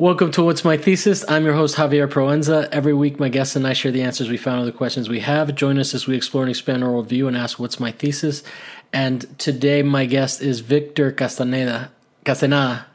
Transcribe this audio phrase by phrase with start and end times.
[0.00, 1.26] Welcome to What's My Thesis.
[1.28, 2.70] I'm your host, Javier Proenza.
[2.72, 5.20] Every week, my guests and I share the answers we found on the questions we
[5.20, 5.54] have.
[5.54, 8.42] Join us as we explore and expand our worldview and ask, What's my thesis?
[8.94, 11.92] And today, my guest is Victor Castaneda.
[12.24, 12.86] Castaneda.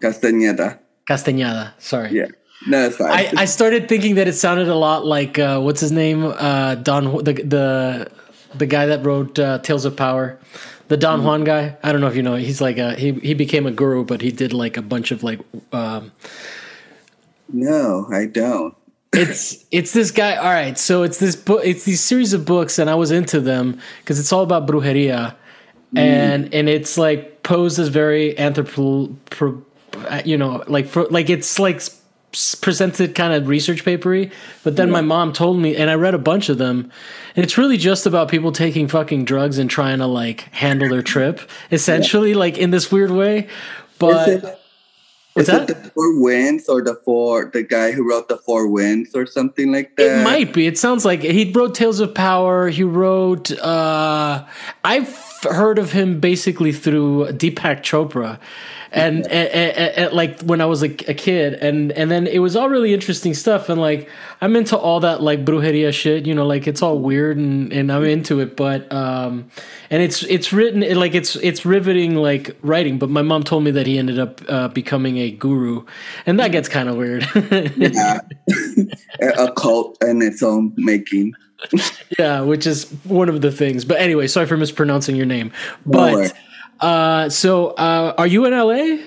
[0.00, 0.80] Castañeda.
[1.08, 1.74] Castañeda.
[1.78, 2.10] Sorry.
[2.10, 2.26] Yeah.
[2.66, 3.12] No, it's fine.
[3.12, 6.24] I, I started thinking that it sounded a lot like, uh, what's his name?
[6.24, 8.10] Uh, Don, the, the,
[8.56, 10.40] the guy that wrote uh, Tales of Power.
[10.88, 11.76] The Don Juan guy.
[11.82, 12.34] I don't know if you know.
[12.34, 13.12] He's like a he.
[13.12, 15.40] He became a guru, but he did like a bunch of like.
[15.72, 16.12] Um,
[17.52, 18.74] no, I don't.
[19.12, 20.36] it's it's this guy.
[20.36, 21.62] All right, so it's this book.
[21.64, 25.34] It's these series of books, and I was into them because it's all about brujeria,
[25.96, 29.14] and and it's like posed as very anthropo,
[30.24, 31.80] you know, like for, like it's like
[32.60, 34.30] presented kind of research papery.
[34.64, 36.90] But then my mom told me, and I read a bunch of them,
[37.34, 41.02] and it's really just about people taking fucking drugs and trying to like handle their
[41.02, 43.48] trip, essentially, like in this weird way.
[43.98, 44.58] But is it,
[45.34, 45.66] what's is that?
[45.68, 49.72] the Four Winds or the four the guy who wrote the Four Winds or something
[49.72, 50.20] like that?
[50.20, 50.66] It might be.
[50.66, 52.68] It sounds like he wrote Tales of Power.
[52.68, 53.50] He wrote.
[53.52, 54.44] uh
[54.84, 58.38] I've heard of him basically through Deepak Chopra,
[58.92, 62.38] and, and, and- and, like when I was a, a kid, and and then it
[62.38, 63.68] was all really interesting stuff.
[63.68, 64.08] And like
[64.40, 66.26] I'm into all that like brujeria shit.
[66.26, 68.56] You know, like it's all weird, and and I'm into it.
[68.56, 69.50] But um,
[69.90, 72.98] and it's it's written it, like it's it's riveting like writing.
[72.98, 75.84] But my mom told me that he ended up uh, becoming a guru,
[76.26, 77.26] and that gets kind of weird.
[77.76, 78.20] Yeah.
[79.38, 81.34] a cult in its own making.
[82.18, 83.84] Yeah, which is one of the things.
[83.84, 85.52] But anyway, sorry for mispronouncing your name.
[85.84, 86.32] But
[86.80, 89.02] uh, so, uh, are you in LA?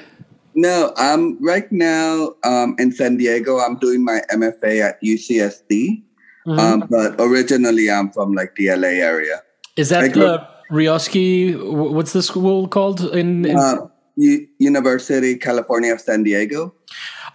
[0.54, 3.60] No, I'm right now um, in San Diego.
[3.60, 6.04] I'm doing my MFA at UCSD.
[6.48, 6.60] Mm-hmm.
[6.60, 9.42] Um, but originally, I'm from like the LA area.
[9.78, 11.56] Is that the Rioski?
[11.72, 13.02] What's the school called?
[13.16, 16.74] In, in Uh, U- University California of San Diego.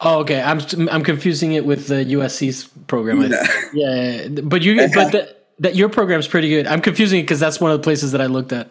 [0.03, 0.43] oh, okay.
[0.43, 3.23] I'm I'm confusing it with the USC's program.
[3.23, 3.29] Yeah.
[3.31, 4.41] Yeah, yeah, yeah.
[4.43, 6.67] but you but the, that your program's pretty good.
[6.67, 8.69] I'm confusing it because that's one of the places that I looked at.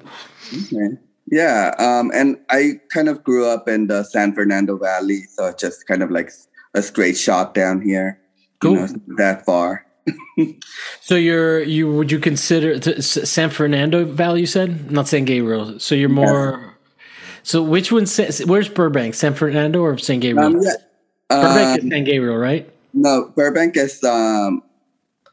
[0.53, 0.97] Okay.
[1.31, 5.62] Yeah, um, and I kind of grew up in the San Fernando Valley, so it's
[5.62, 6.30] just kind of like
[6.75, 8.19] a straight shot down here.
[8.59, 8.74] Cool.
[8.74, 9.85] You know, not that far.
[11.02, 14.41] So you're you would you consider t- San Fernando Valley?
[14.41, 15.80] You said not San Gabriel.
[15.80, 16.75] So you're more.
[17.44, 18.06] So which one?
[18.46, 19.14] Where's Burbank?
[19.16, 20.47] San Fernando or San Gabriel?
[20.47, 20.74] Um, yeah.
[21.30, 22.69] Burbank Um, is San Gabriel, right?
[22.94, 24.62] no, Burbank is um,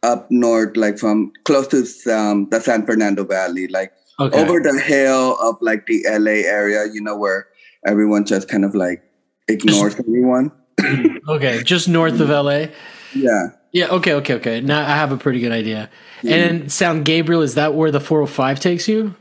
[0.03, 4.41] up north, like from close to um, the San Fernando Valley, like Okay.
[4.41, 6.87] over the hill of like the LA area.
[6.93, 7.47] You know where
[7.87, 9.03] everyone just kind of like
[9.49, 10.53] ignores everyone.
[11.29, 12.67] Okay, just north of LA.
[13.15, 13.51] Yeah.
[13.71, 13.89] Yeah.
[13.89, 14.15] Okay.
[14.15, 14.35] Okay.
[14.35, 14.61] Okay.
[14.61, 15.89] Now I have a pretty good idea.
[16.25, 19.15] And San Gabriel is that where the 405 takes you?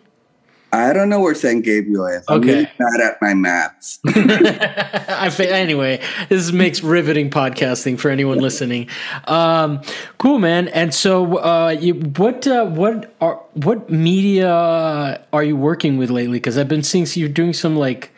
[0.73, 2.23] I don't know where San Gabriel is.
[2.29, 2.53] I'm Okay.
[2.53, 3.99] really bad at my maps.
[4.07, 8.87] I fa- anyway, this makes riveting podcasting for anyone listening.
[9.25, 9.81] Um,
[10.17, 10.69] cool, man.
[10.69, 14.49] And so, uh, you, what uh, what are what media
[15.33, 16.37] are you working with lately?
[16.39, 18.11] Because I've been seeing so you're doing some like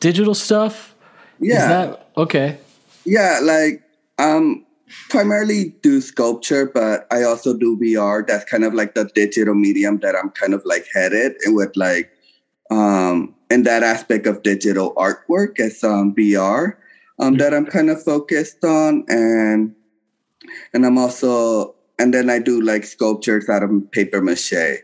[0.00, 0.94] digital stuff.
[1.38, 1.62] Yeah.
[1.62, 2.58] Is that okay?
[3.04, 3.82] Yeah, like
[4.18, 4.64] um
[5.08, 8.26] primarily do sculpture, but I also do VR.
[8.26, 11.76] That's kind of like the digital medium that I'm kind of like headed and with
[11.76, 12.10] like
[12.70, 16.76] um in that aspect of digital artwork as um VR
[17.18, 19.74] um that I'm kind of focused on and
[20.72, 24.82] and I'm also and then I do like sculptures out of paper mache.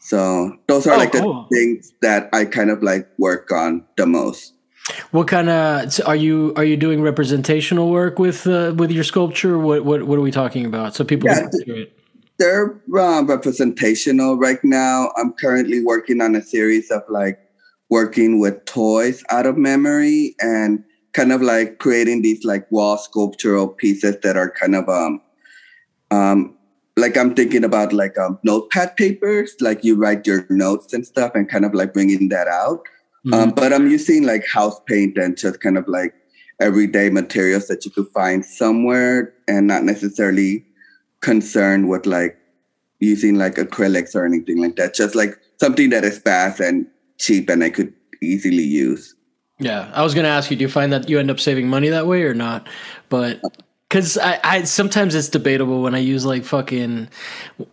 [0.00, 1.46] So those are Oh, like cool.
[1.50, 4.54] the things that I kind of like work on the most.
[5.10, 9.58] What kind of are you are you doing representational work with uh, with your sculpture?
[9.58, 10.94] What what what are we talking about?
[10.94, 11.92] So people Yeah, can picture it.
[12.38, 15.10] they're uh, representational right now.
[15.16, 17.38] I'm currently working on a series of like
[17.90, 23.68] working with toys out of memory and kind of like creating these like wall sculptural
[23.68, 25.20] pieces that are kind of um
[26.10, 26.54] um
[26.96, 31.32] like I'm thinking about like um notepad papers, like you write your notes and stuff
[31.34, 32.80] and kind of like bringing that out.
[33.32, 36.14] Um, but I'm using like house paint and just kind of like
[36.60, 40.64] everyday materials that you could find somewhere and not necessarily
[41.20, 42.38] concerned with like
[43.00, 44.94] using like acrylics or anything like that.
[44.94, 46.86] Just like something that is fast and
[47.18, 47.92] cheap and I could
[48.22, 49.14] easily use.
[49.60, 51.68] Yeah, I was going to ask you, do you find that you end up saving
[51.68, 52.68] money that way or not?
[53.08, 53.40] But
[53.88, 57.08] because I, I sometimes it's debatable when I use like fucking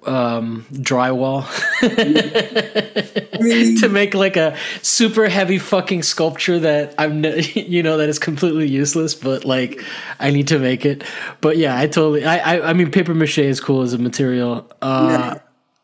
[0.06, 1.46] um, drywall
[3.82, 7.24] to make like a super heavy fucking sculpture that I'm
[7.54, 9.84] you know that is completely useless, but like
[10.20, 11.04] I need to make it.
[11.42, 14.72] But yeah, I totally I I, I mean paper mache is cool as a material.
[14.82, 15.40] Uh, Yeah.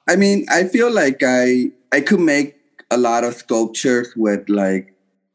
[0.07, 2.55] I mean, I feel like I I could make
[2.89, 4.90] a lot of sculptures with like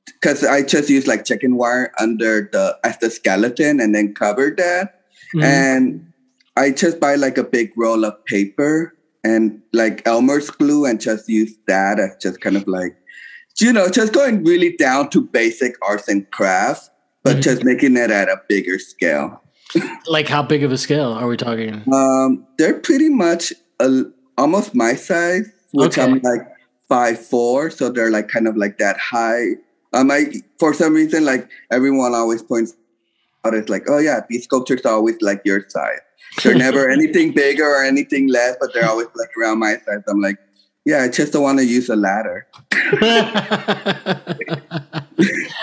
[0.07, 4.55] because I just use like chicken wire under the as the skeleton and then cover
[4.57, 5.03] that.
[5.35, 5.43] Mm-hmm.
[5.43, 6.13] And
[6.57, 11.29] I just buy like a big roll of paper and like Elmer's glue and just
[11.29, 12.97] use that as just kind of like,
[13.59, 16.91] you know, just going really down to basic arts and crafts,
[17.25, 17.41] but mm-hmm.
[17.41, 19.43] just making it at a bigger scale.
[20.07, 21.83] like how big of a scale are we talking?
[21.93, 24.05] Um, they're pretty much a,
[24.39, 26.03] almost my size, which okay.
[26.03, 26.49] I'm like
[26.89, 29.57] five four, so they're like kind of like that high.
[29.97, 30.27] Um, I
[30.59, 32.75] for some reason like everyone always points
[33.45, 36.01] out it's like, oh yeah, these sculptures are always like your size.
[36.43, 40.03] They're never anything bigger or anything less, but they're always like around my size.
[40.07, 40.39] I'm like,
[40.85, 42.47] yeah, I just don't want to use a ladder.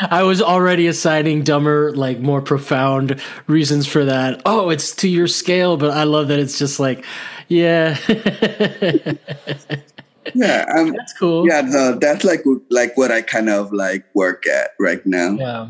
[0.09, 4.41] I was already assigning dumber, like more profound reasons for that.
[4.45, 7.05] Oh, it's to your scale, but I love that it's just like,
[7.47, 7.97] yeah.
[10.33, 11.47] yeah, um, that's cool.
[11.47, 15.31] Yeah, no, that's like like what I kind of like work at right now.
[15.31, 15.69] Yeah.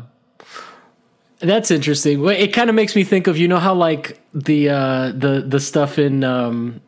[1.40, 2.24] That's interesting.
[2.26, 5.60] It kind of makes me think of you know how like the uh, the the
[5.60, 6.80] stuff in um,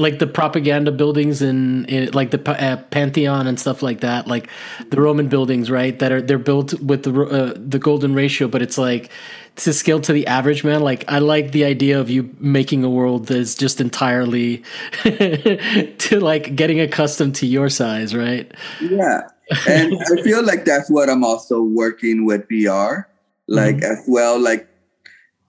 [0.00, 4.48] like the propaganda buildings in, in like the uh, Pantheon and stuff like that, like
[4.88, 5.98] the Roman buildings, right?
[5.98, 9.10] That are they're built with the uh, the golden ratio, but it's like
[9.56, 10.80] to scale to the average man.
[10.80, 14.64] Like I like the idea of you making a world that's just entirely
[15.02, 18.50] to like getting accustomed to your size, right?
[18.80, 19.28] Yeah,
[19.68, 23.04] and I feel like that's what I'm also working with VR
[23.50, 23.92] like mm-hmm.
[23.92, 24.66] as well like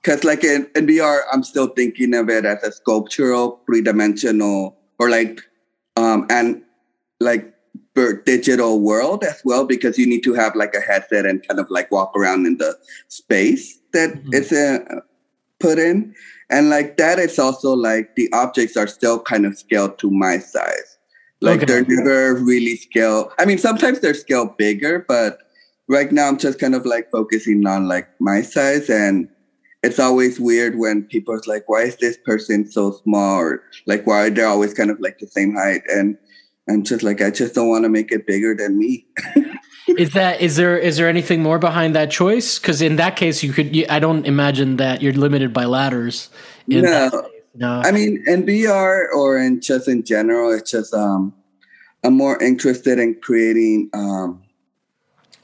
[0.02, 5.10] because like in, in VR, I'm still thinking of it as a sculptural, three-dimensional, or
[5.10, 5.42] like
[5.98, 6.62] um and
[7.20, 7.54] like
[8.26, 11.70] digital world as well, because you need to have like a headset and kind of
[11.70, 12.78] like walk around in the
[13.10, 14.30] space that mm-hmm.
[14.34, 14.80] it's uh,
[15.60, 16.16] put in,
[16.50, 20.38] and like that, it's also like the objects are still kind of scaled to my
[20.38, 20.98] size.
[21.42, 21.66] Like okay.
[21.66, 23.32] they're never really scaled.
[23.40, 25.40] I mean, sometimes they're scaled bigger, but
[25.88, 29.28] right now I'm just kind of like focusing on like my size and
[29.84, 33.40] it's always weird when people are like, why is this person so small?
[33.40, 35.82] Or like why they're always kind of like the same height.
[35.88, 36.18] And
[36.70, 39.08] I'm just like, I just don't want to make it bigger than me.
[39.98, 42.60] is that is there is there anything more behind that choice?
[42.60, 43.76] Because in that case, you could.
[43.76, 46.30] You, I don't imagine that you're limited by ladders.
[46.68, 47.10] no,
[47.56, 47.82] no.
[47.84, 51.34] I mean, in VR or in just in general, it's just um,
[52.04, 54.44] I'm more interested in creating um,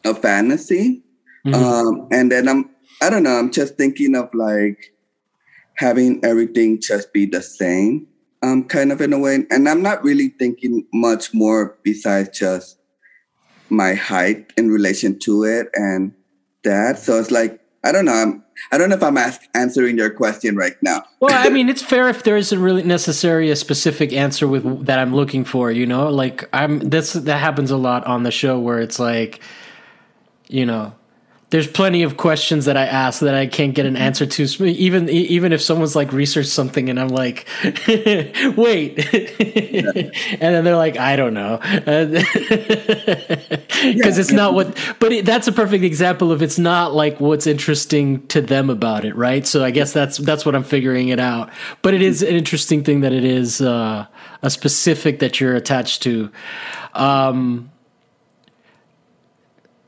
[0.06, 1.04] a fantasy.
[1.45, 1.54] Mm-hmm.
[1.54, 2.69] Um, and then I'm,
[3.01, 4.94] I don't know, I'm just thinking of like
[5.75, 8.07] having everything just be the same,
[8.41, 9.45] um, kind of in a way.
[9.49, 12.79] And I'm not really thinking much more besides just
[13.69, 16.13] my height in relation to it and
[16.63, 16.97] that.
[16.99, 18.13] So it's like, I don't know.
[18.13, 21.03] I'm, I don't know if I'm ask, answering your question right now.
[21.19, 25.00] well, I mean, it's fair if there isn't really necessarily a specific answer with that
[25.00, 25.71] I'm looking for.
[25.71, 29.41] You know, like I'm this that happens a lot on the show where it's like,
[30.47, 30.95] you know,
[31.49, 34.65] there's plenty of questions that I ask that I can't get an answer to.
[34.65, 37.47] Even even if someone's like research something and I'm like,
[38.57, 42.27] wait, and then they're like, I don't know, because
[44.17, 44.77] it's not what.
[44.99, 49.05] But it, that's a perfect example of it's not like what's interesting to them about
[49.05, 49.45] it, right?
[49.45, 51.50] So I guess that's that's what I'm figuring it out.
[51.81, 54.07] But it is an interesting thing that it is uh,
[54.41, 56.31] a specific that you're attached to.
[56.93, 57.69] Um,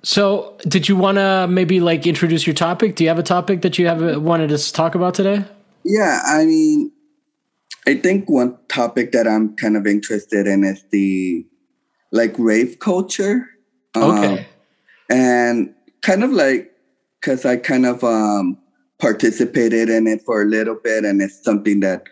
[0.01, 2.95] so, did you want to maybe like introduce your topic?
[2.95, 5.43] Do you have a topic that you have uh, wanted to talk about today?
[5.83, 6.91] Yeah, I mean,
[7.85, 11.45] I think one topic that I'm kind of interested in is the
[12.11, 13.49] like rave culture.
[13.95, 14.39] Okay.
[14.39, 14.45] Um,
[15.09, 16.71] and kind of like
[17.19, 18.57] because I kind of um
[18.99, 22.03] participated in it for a little bit, and it's something that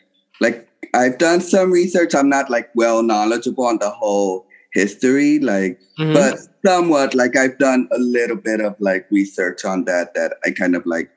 [0.42, 2.16] like I've done some research.
[2.16, 4.47] I'm not like well knowledgeable on the whole
[4.78, 6.14] history, like, mm-hmm.
[6.14, 10.52] but somewhat like I've done a little bit of like research on that that I
[10.52, 11.10] kind of like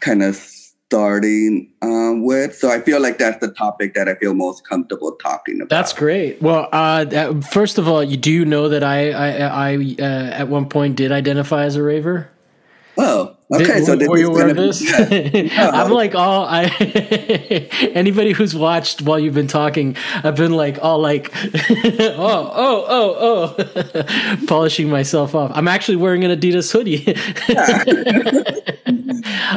[0.00, 2.54] kind of starting um, with.
[2.54, 5.68] So I feel like that's the topic that I feel most comfortable talking about.
[5.68, 6.40] That's great.
[6.40, 10.68] Well, uh, first of all, you do know that I I, I uh, at one
[10.68, 12.30] point did identify as a raver.
[12.96, 13.84] Oh, okay.
[13.84, 14.82] Did, so were you aware of this?
[15.10, 15.70] Yeah.
[15.74, 16.64] I'm like all I.
[17.94, 23.54] anybody who's watched while you've been talking, I've been like all like, oh oh oh
[23.56, 25.50] oh, polishing myself off.
[25.54, 27.14] I'm actually wearing an Adidas hoodie.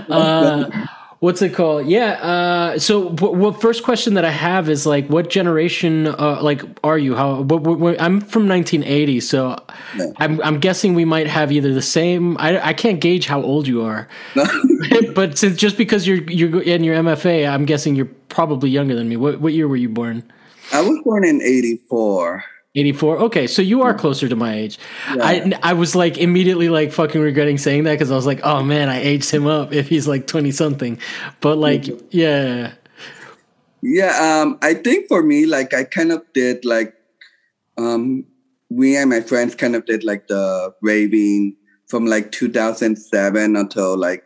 [0.10, 0.88] uh,
[1.20, 1.88] what's it called?
[1.88, 2.12] Yeah.
[2.12, 6.98] Uh, so, w- first question that I have is like, what generation, uh, like, are
[6.98, 7.16] you?
[7.16, 7.42] How?
[7.42, 9.58] What, what, I'm from 1980, so
[9.96, 10.06] yeah.
[10.18, 12.38] I'm I'm guessing we might have either the same.
[12.38, 14.08] I, I can't gauge how old you are,
[15.16, 19.10] but since, just because you're you're in your MFA, I'm guessing you're probably younger than
[19.10, 19.18] me.
[19.18, 20.24] What what year were you born?
[20.74, 22.44] I was born in '84.
[22.77, 24.77] 84 okay so you are closer to my age.
[25.15, 25.24] Yeah.
[25.24, 28.63] i i was like immediately like fucking regretting saying that because i was like oh
[28.63, 31.00] man i aged him up if he's like 20 something
[31.41, 32.74] but like yeah.
[33.81, 36.93] Yeah um i think for me like i kind of did like
[37.77, 38.25] um
[38.69, 41.55] we and my friends kind of did like the raving
[41.88, 44.24] from like 2007 until like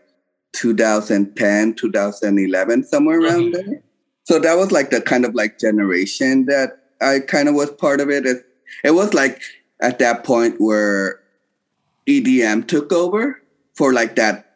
[0.54, 3.70] 2010 2011 somewhere around mm-hmm.
[3.70, 3.84] there.
[4.24, 8.00] So that was like the kind of like generation that I kind of was part
[8.00, 8.26] of it.
[8.26, 8.46] it.
[8.84, 9.42] It was like
[9.82, 11.20] at that point where
[12.08, 13.42] EDM took over
[13.74, 14.52] for like that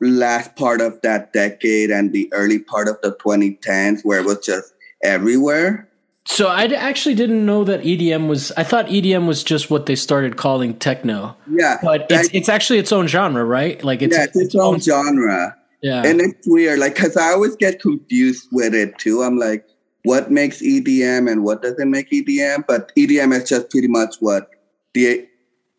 [0.00, 4.38] last part of that decade and the early part of the 2010s where it was
[4.44, 4.72] just
[5.02, 5.88] everywhere.
[6.24, 8.52] So I actually didn't know that EDM was.
[8.52, 11.34] I thought EDM was just what they started calling techno.
[11.50, 13.82] Yeah, but it's it's actually its own genre, right?
[13.82, 15.56] Like it's, yeah, it's, its, its own, own genre.
[15.80, 19.22] Yeah, and it's weird, like because I always get confused with it too.
[19.22, 19.66] I'm like,
[20.08, 22.66] what makes EDM and what doesn't make EDM.
[22.66, 24.48] But EDM is just pretty much what
[24.94, 25.28] the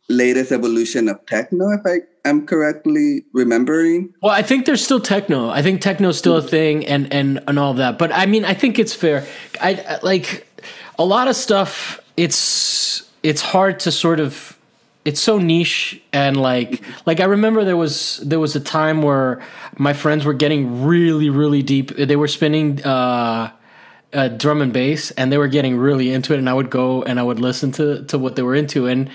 [0.08, 4.14] latest evolution of techno, if I am correctly remembering.
[4.22, 5.50] Well, I think there's still techno.
[5.50, 7.98] I think techno is still a thing and and and all of that.
[7.98, 9.26] But I mean, I think it's fair.
[9.60, 10.48] I, I like
[11.00, 12.00] a lot of stuff.
[12.16, 14.56] It's it's hard to sort of
[15.06, 19.42] it's so niche and like like I remember there was there was a time where
[19.78, 21.96] my friends were getting really really deep.
[21.96, 23.52] They were spinning uh
[24.14, 26.40] uh, drum and bass, and they were getting really into it.
[26.40, 29.10] And I would go and I would listen to to what they were into, and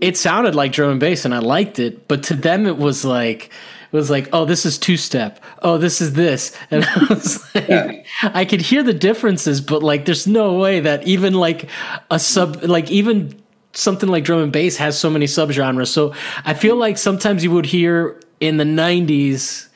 [0.00, 2.08] it sounded like drum and bass, and I liked it.
[2.08, 5.42] But to them, it was like it was like, oh, this is two step.
[5.62, 8.02] Oh, this is this, and I was like, yeah.
[8.22, 11.68] I could hear the differences, but like, there's no way that even like
[12.10, 13.40] a sub, like even
[13.72, 15.88] something like drum and bass has so many subgenres.
[15.88, 16.14] So
[16.44, 19.68] I feel like sometimes you would hear in the '90s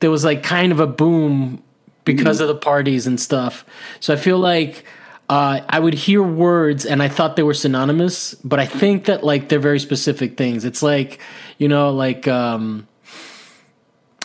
[0.00, 1.62] there was like kind of a boom
[2.06, 2.48] because mm-hmm.
[2.48, 3.66] of the parties and stuff.
[4.00, 4.84] So I feel like
[5.28, 9.22] uh, I would hear words and I thought they were synonymous, but I think that
[9.22, 10.64] like they're very specific things.
[10.64, 11.20] It's like
[11.58, 12.86] you know, like um,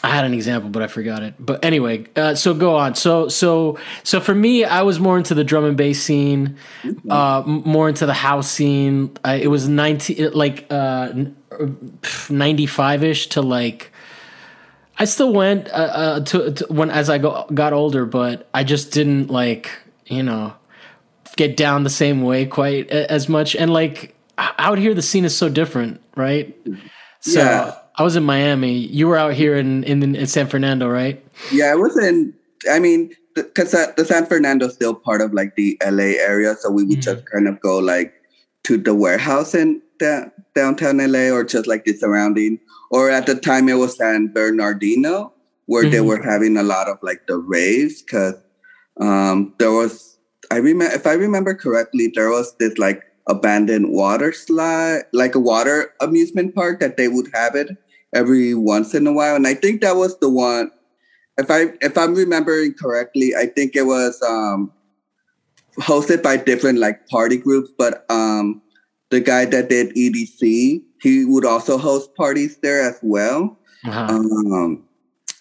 [0.04, 1.36] I had an example, but I forgot it.
[1.40, 2.96] But anyway, uh, so go on.
[2.96, 7.12] So so so for me, I was more into the drum and bass scene, mm-hmm.
[7.12, 9.18] uh, more into the house scene.
[9.24, 11.14] I, it was nineteen like uh,
[12.30, 13.91] ninety five ish to like
[14.98, 18.64] I still went uh, uh, to, to, when as I go, got older, but I
[18.64, 19.72] just didn't like
[20.06, 20.54] you know
[21.38, 23.56] get down the same way quite as much.
[23.56, 26.56] And like out here, the scene is so different, right?
[27.22, 27.78] So yeah.
[27.96, 28.78] I was in Miami.
[28.78, 31.24] You were out here in in, in San Fernando, right?
[31.52, 32.34] Yeah, I was in.
[32.70, 36.56] I mean, because the, the, San Fernando is still part of like the LA area,
[36.60, 37.02] so we would mm-hmm.
[37.02, 38.14] just kind of go like
[38.64, 42.60] to the warehouse in the, downtown LA or just like the surrounding
[42.92, 45.34] or at the time it was San Bernardino,
[45.66, 45.92] where mm-hmm.
[45.92, 48.36] they were having a lot of like the raves because
[49.00, 50.20] um, there was
[50.52, 55.40] I remember if I remember correctly, there was this like abandoned water slide, like a
[55.40, 57.70] water amusement park that they would have it
[58.14, 60.70] every once in a while, and I think that was the one.
[61.38, 64.74] If I if I'm remembering correctly, I think it was um,
[65.80, 68.62] hosted by different like party groups, but um,
[69.12, 73.58] the guy that did EDC he would also host parties there as well.
[73.84, 74.06] Uh-huh.
[74.06, 74.84] Um,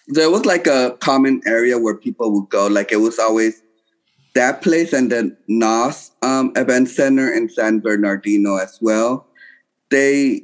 [0.07, 2.67] there was like a common area where people would go.
[2.67, 3.61] Like it was always
[4.33, 9.27] that place and then NOS um, Event Center in San Bernardino as well.
[9.89, 10.41] They,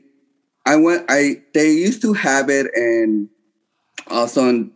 [0.68, 1.06] I went.
[1.10, 3.30] I they used to have it and
[4.08, 4.72] also in,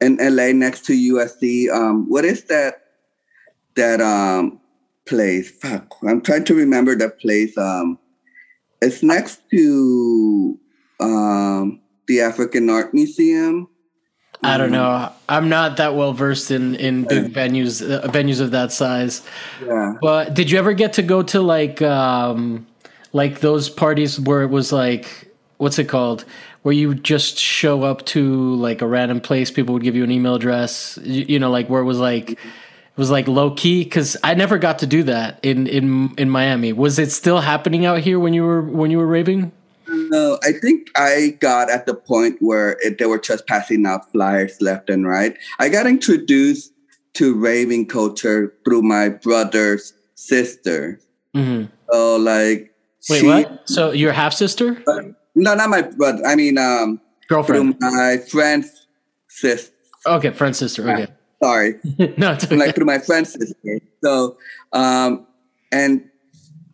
[0.00, 1.70] in LA next to USC.
[1.72, 2.82] Um, what is that?
[3.76, 4.59] That um
[5.10, 5.50] place?
[5.50, 7.58] Fuck, I'm trying to remember that place.
[7.58, 7.98] Um,
[8.80, 10.58] it's next to
[11.00, 13.68] um, the African Art Museum.
[14.42, 15.12] I don't know.
[15.28, 19.20] I'm not that well versed in in big venues uh, venues of that size.
[19.62, 19.96] Yeah.
[20.00, 22.66] But did you ever get to go to like um
[23.12, 26.24] like those parties where it was like what's it called?
[26.62, 30.10] Where you just show up to like a random place, people would give you an
[30.10, 32.38] email address, you, you know, like where it was like
[33.00, 36.72] was like low key because I never got to do that in in in Miami.
[36.74, 39.50] Was it still happening out here when you were when you were raving?
[39.88, 44.12] No, I think I got at the point where it, they were just passing out
[44.12, 45.34] flyers left and right.
[45.58, 46.72] I got introduced
[47.14, 51.00] to raving culture through my brother's sister.
[51.34, 51.72] Mm-hmm.
[51.90, 52.74] So like,
[53.08, 53.62] wait, she, what?
[53.64, 54.80] So your half sister?
[54.86, 56.24] Uh, no, not my brother.
[56.26, 57.76] I mean, um, girlfriend.
[57.80, 58.86] my friend's
[59.28, 59.72] sister.
[60.06, 60.88] Okay, friend's sister.
[60.88, 61.08] Okay.
[61.42, 61.74] Sorry.
[62.18, 62.56] no, okay.
[62.56, 63.36] like through my friend's.
[64.04, 64.36] So,
[64.72, 65.26] um,
[65.72, 66.08] and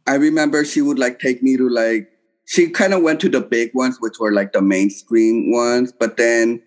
[0.07, 2.11] I remember she would like take me to like,
[2.47, 5.93] she kind of went to the big ones, which were like the mainstream ones.
[5.93, 6.63] But then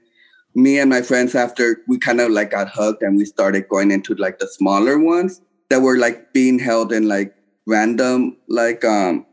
[0.55, 3.91] me and my friends, after we kind of like got hooked and we started going
[3.91, 7.33] into like the smaller ones that were like being held in like
[7.65, 9.25] random like um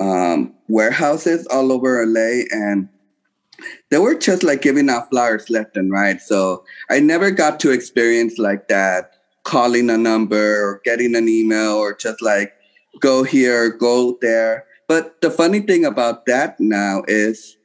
[0.00, 2.88] um warehouses all over LA and
[3.94, 6.20] they were just like giving out flyers left and right.
[6.20, 9.12] So I never got to experience like that
[9.44, 12.52] calling a number or getting an email or just like
[12.98, 14.66] go here, go there.
[14.88, 17.56] But the funny thing about that now is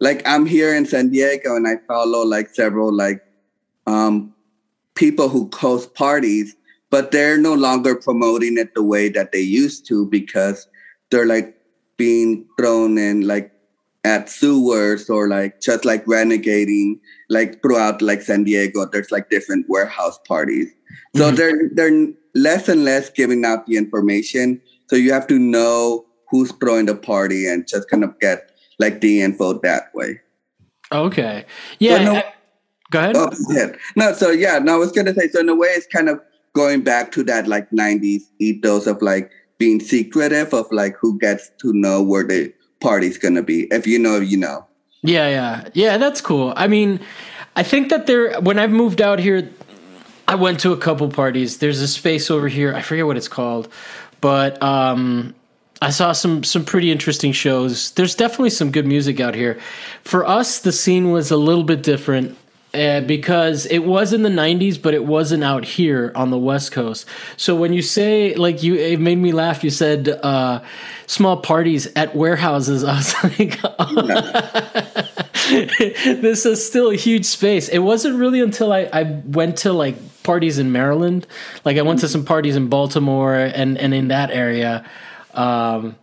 [0.00, 3.22] like I'm here in San Diego and I follow like several like
[3.86, 4.34] um
[4.96, 6.56] people who host parties,
[6.90, 10.66] but they're no longer promoting it the way that they used to because
[11.12, 11.56] they're like
[11.96, 13.52] being thrown in like
[14.06, 18.86] at sewers or like just like renegading like throughout like San Diego.
[18.86, 20.70] There's like different warehouse parties.
[21.16, 21.36] So mm-hmm.
[21.36, 24.62] they're they're less and less giving out the information.
[24.86, 29.00] So you have to know who's throwing the party and just kind of get like
[29.00, 30.20] the info that way.
[30.92, 31.44] Okay.
[31.80, 31.96] Yeah.
[31.98, 32.22] So no,
[32.92, 33.16] Go ahead.
[33.16, 33.66] Oh, yeah.
[33.96, 36.20] No, so yeah, no, I was gonna say, so in a way it's kind of
[36.54, 41.50] going back to that like 90s ethos of like being secretive of like who gets
[41.60, 42.54] to know where the
[42.86, 43.58] party's gonna be.
[43.78, 44.66] If you know, you know.
[45.02, 45.68] Yeah, yeah.
[45.74, 46.52] Yeah, that's cool.
[46.56, 47.00] I mean,
[47.54, 49.50] I think that there when I've moved out here,
[50.28, 51.58] I went to a couple parties.
[51.58, 53.68] There's a space over here, I forget what it's called,
[54.20, 55.34] but um
[55.82, 57.90] I saw some some pretty interesting shows.
[57.96, 59.58] There's definitely some good music out here.
[60.02, 62.36] For us, the scene was a little bit different
[62.76, 66.72] uh, because it was in the 90s but it wasn't out here on the west
[66.72, 67.06] coast.
[67.36, 69.64] So when you say like you it made me laugh.
[69.64, 70.62] You said uh,
[71.06, 72.84] small parties at warehouses.
[72.88, 73.60] I was like
[76.20, 77.68] this is still a huge space.
[77.68, 81.26] It wasn't really until I, I went to like parties in maryland.
[81.64, 84.84] Like i went to some parties in baltimore and and in that area.
[85.34, 85.96] Um,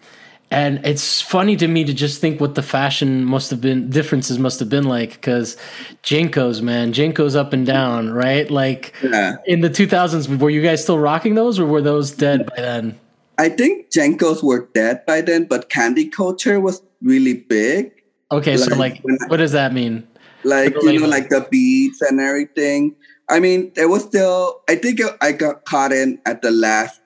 [0.53, 4.37] and it's funny to me to just think what the fashion must have been differences
[4.37, 5.57] must have been like because
[6.03, 8.49] JNCOs man JNCOs up and down right?
[8.49, 9.37] Like yeah.
[9.47, 12.99] in the 2000s were you guys still rocking those or were those dead by then?
[13.39, 17.91] I think JNCOs were dead by then but candy culture was really big.
[18.31, 20.07] Okay like, so like what does that mean?
[20.43, 22.95] Like you know like the beats and everything.
[23.27, 26.99] I mean it was still i think i got caught in at the last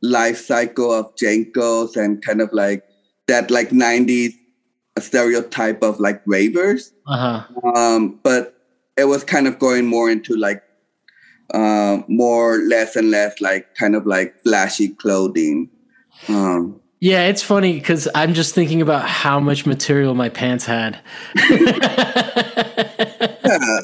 [0.00, 2.87] life cycle of JNCOs and kind of like
[3.28, 4.34] that like 90s
[4.98, 6.92] stereotype of like ravers.
[7.06, 7.44] Uh-huh.
[7.74, 8.54] Um, but
[8.96, 10.62] it was kind of going more into like
[11.54, 15.70] uh, more less and less like kind of like flashy clothing.
[16.28, 20.98] Um, yeah, it's funny because I'm just thinking about how much material my pants had.
[21.50, 23.80] yeah.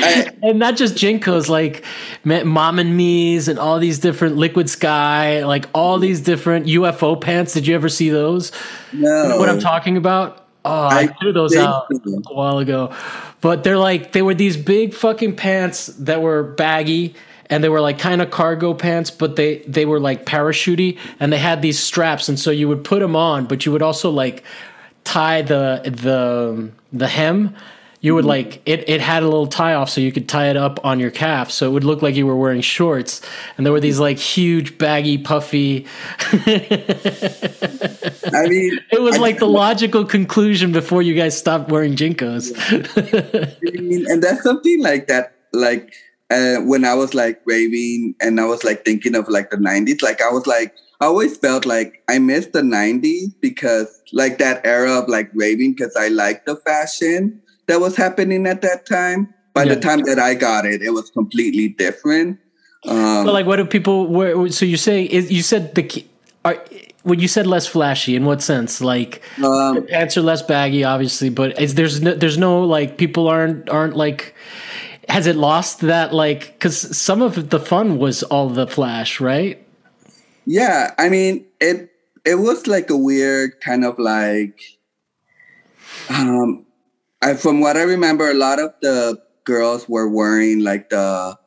[0.42, 1.84] and not just JNCOs, like
[2.24, 7.52] Mom and Me's and all these different Liquid Sky, like all these different UFO pants.
[7.52, 8.52] Did you ever see those?
[8.92, 9.22] No.
[9.22, 10.46] You know what I'm talking about?
[10.64, 12.94] Oh, I, I threw those out a while ago.
[13.40, 17.14] But they're like, they were these big fucking pants that were baggy
[17.48, 21.32] and they were like kind of cargo pants, but they, they were like parachutey and
[21.32, 22.28] they had these straps.
[22.28, 24.44] And so you would put them on, but you would also like
[25.04, 27.56] tie the, the, the hem
[28.00, 28.28] you would mm-hmm.
[28.28, 30.98] like it it had a little tie off so you could tie it up on
[30.98, 33.20] your calf so it would look like you were wearing shorts.
[33.56, 35.86] And there were these like huge baggy puffy
[36.32, 36.38] I
[38.48, 42.04] mean it was I like the logical conclusion before you guys stopped wearing I
[43.80, 45.92] mean, and that's something like that like
[46.30, 50.02] uh, when I was like raving and I was like thinking of like the 90s
[50.02, 54.64] like I was like I always felt like I missed the 90s because like that
[54.64, 59.32] era of like raving because I liked the fashion that was happening at that time.
[59.52, 59.74] By yeah.
[59.74, 62.38] the time that I got it, it was completely different.
[62.86, 64.06] Um, but like, what do people?
[64.06, 66.04] Where, so you say you said the
[66.44, 66.56] are,
[67.02, 68.80] when you said less flashy in what sense?
[68.80, 73.28] Like um, pants are less baggy, obviously, but is there's no, there's no like people
[73.28, 74.34] aren't aren't like
[75.08, 79.64] has it lost that like because some of the fun was all the flash, right?
[80.46, 81.90] Yeah, I mean it.
[82.24, 84.60] It was like a weird kind of like
[86.10, 86.66] um
[87.22, 91.38] I, from what I remember, a lot of the girls were wearing like the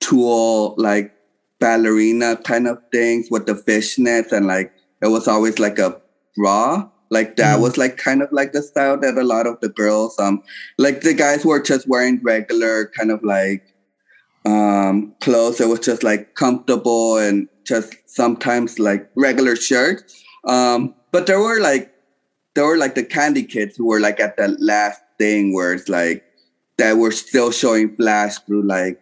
[0.00, 1.14] tulle, like
[1.58, 6.00] ballerina kind of things with the fishnets, and like it was always like a
[6.36, 6.88] bra.
[7.10, 9.68] Like that mm was like kind of like the style that a lot of the
[9.68, 10.42] girls, um,
[10.78, 13.74] like the guys were just wearing regular kind of like
[14.44, 15.60] um clothes.
[15.60, 20.24] It was just like comfortable and just sometimes like regular shirts.
[20.46, 21.92] Um, but there were like
[22.54, 25.88] there were like the candy kids who were like at the last thing where it's
[25.88, 26.24] like
[26.78, 28.98] that we're still showing flash through like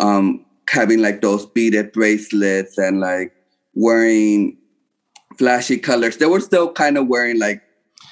[0.00, 3.32] um having like those beaded bracelets and like
[3.74, 4.58] wearing
[5.38, 6.16] flashy colors.
[6.16, 7.62] They were still kind of wearing like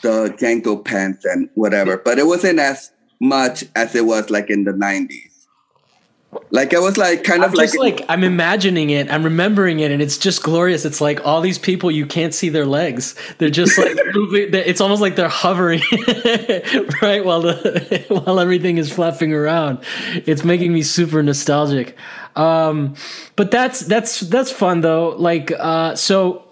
[0.03, 2.91] the JNCO pants and whatever, but it wasn't as
[3.21, 5.38] much as it was like in the 90s.
[6.51, 9.81] Like it was like kind I'm of like, just like I'm imagining it, I'm remembering
[9.81, 10.85] it, and it's just glorious.
[10.85, 14.53] It's like all these people you can't see their legs; they're just like moving.
[14.53, 15.81] It's almost like they're hovering,
[17.03, 19.79] right, while the while everything is flapping around.
[20.27, 21.97] It's making me super nostalgic.
[22.37, 22.95] Um,
[23.35, 25.15] but that's that's that's fun though.
[25.17, 26.45] Like, uh, so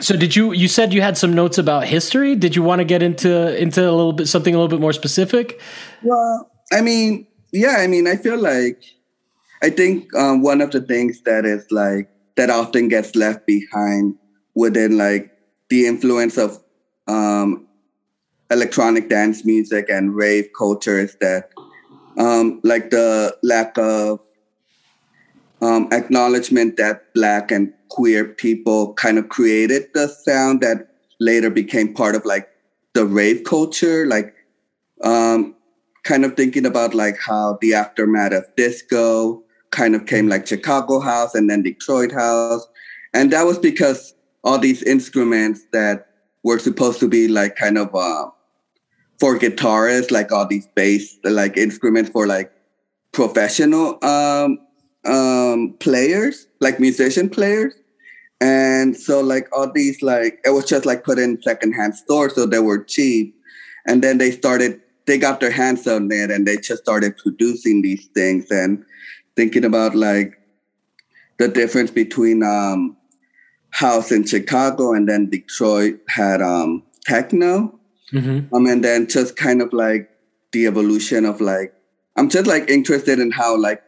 [0.00, 2.36] so did you you said you had some notes about history?
[2.36, 4.92] Did you want to get into into a little bit something a little bit more
[4.92, 5.60] specific?
[6.02, 8.82] Well, I mean, yeah, I mean, I feel like
[9.62, 14.16] I think um, one of the things that is like that often gets left behind
[14.54, 15.30] within like
[15.68, 16.62] the influence of
[17.06, 17.66] um,
[18.50, 21.50] electronic dance music and rave culture is that
[22.18, 24.20] um, like the lack of
[25.62, 30.88] um, acknowledgement that black and queer people kind of created the sound that
[31.20, 32.48] later became part of like
[32.94, 34.34] the rave culture like
[35.02, 35.54] um,
[36.04, 39.42] kind of thinking about like how the aftermath of disco
[39.74, 42.66] kind of came like Chicago house and then Detroit house.
[43.12, 44.14] And that was because
[44.44, 46.06] all these instruments that
[46.44, 48.26] were supposed to be like kind of uh,
[49.18, 52.52] for guitarists, like all these bass, like instruments for like
[53.12, 54.58] professional um,
[55.04, 57.74] um, players, like musician players.
[58.40, 62.46] And so like all these like it was just like put in secondhand stores, so
[62.46, 63.34] they were cheap.
[63.86, 67.82] And then they started, they got their hands on it and they just started producing
[67.82, 68.50] these things.
[68.50, 68.84] And
[69.36, 70.38] thinking about like
[71.38, 72.96] the difference between um,
[73.70, 77.78] house in Chicago and then Detroit had um, techno.
[78.12, 78.54] Mm-hmm.
[78.54, 80.08] Um, and then just kind of like
[80.52, 81.74] the evolution of like,
[82.16, 83.82] I'm just like interested in how like,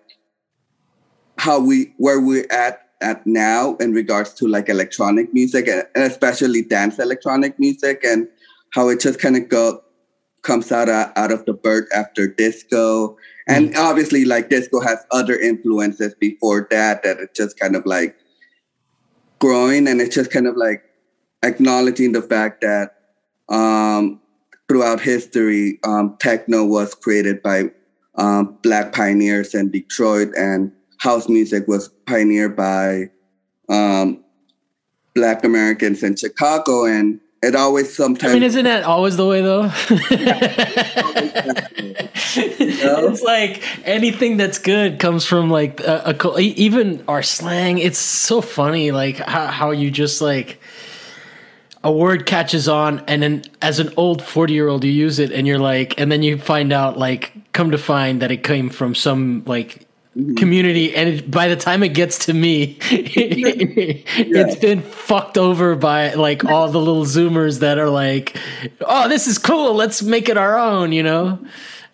[1.39, 6.63] how we, where we're at at now in regards to like electronic music and, especially
[6.63, 8.27] dance electronic music and
[8.71, 9.83] how it just kind of go
[10.47, 13.77] comes out of, out of the birth after disco and mm.
[13.79, 18.17] obviously, like disco has other influences before that that it's just kind of like
[19.39, 20.83] growing, and it's just kind of like
[21.43, 22.97] acknowledging the fact that
[23.49, 24.21] um,
[24.69, 27.71] throughout history, um, techno was created by
[28.17, 33.11] um, black pioneers in Detroit, and house music was pioneered by
[33.69, 34.25] um,
[35.15, 38.31] black Americans in Chicago, and it always sometimes.
[38.31, 39.71] I mean, isn't that always the way though?
[42.39, 47.79] It's like anything that's good comes from like a, a, even our slang.
[47.79, 50.61] It's so funny, like how, how you just like
[51.83, 55.33] a word catches on, and then as an old forty year old, you use it,
[55.33, 58.69] and you're like, and then you find out, like, come to find that it came
[58.69, 59.86] from some like
[60.37, 66.15] community and it, by the time it gets to me it's been fucked over by
[66.15, 68.35] like all the little zoomers that are like
[68.81, 71.39] oh this is cool let's make it our own you know?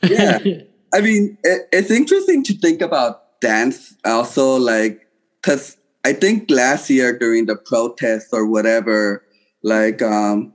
[0.03, 0.39] Yeah.
[0.95, 5.09] I mean it, it's interesting to think about dance also like
[5.41, 9.25] because i think last year during the protests or whatever
[9.65, 10.55] like um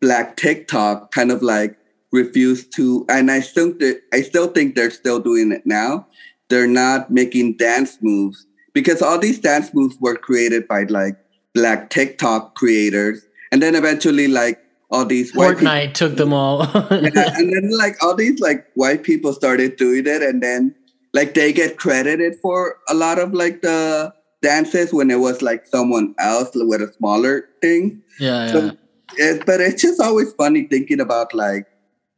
[0.00, 1.76] black tiktok kind of like
[2.12, 3.74] refused to and i still
[4.12, 6.06] i still think they're still doing it now
[6.48, 11.16] they're not making dance moves because all these dance moves were created by like
[11.54, 17.34] black TikTok creators, and then eventually like all these Fortnite people, took them all, yeah,
[17.36, 20.74] and then like all these like white people started doing it, and then
[21.12, 25.66] like they get credited for a lot of like the dances when it was like
[25.66, 28.02] someone else with a smaller thing.
[28.20, 28.76] Yeah, so,
[29.16, 31.66] It, but it's just always funny thinking about like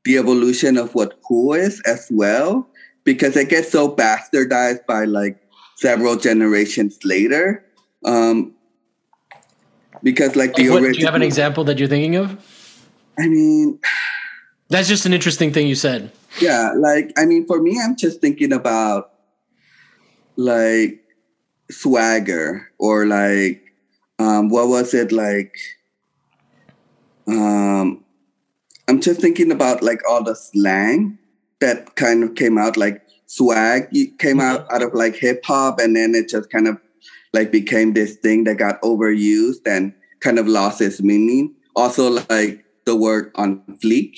[0.05, 2.70] the evolution of what cool is as well
[3.05, 5.41] because it gets so bastardized by like
[5.77, 7.65] several generations later.
[8.05, 8.55] Um,
[10.03, 12.39] because like the what, original, do you have an example that you're thinking of?
[13.19, 13.79] I mean,
[14.69, 16.13] that's just an interesting thing you said.
[16.41, 19.13] Yeah, like I mean, for me, I'm just thinking about
[20.37, 21.03] like
[21.71, 23.63] swagger or like
[24.19, 25.57] um, what was it like?
[27.27, 28.05] Um,
[28.89, 31.19] I'm just thinking about like all the slang
[31.61, 34.41] that kind of came out like swag came mm-hmm.
[34.41, 36.77] out out of like hip hop and then it just kind of
[37.33, 41.55] like became this thing that got overused and kind of lost its meaning.
[41.77, 44.17] Also like the word on fleek.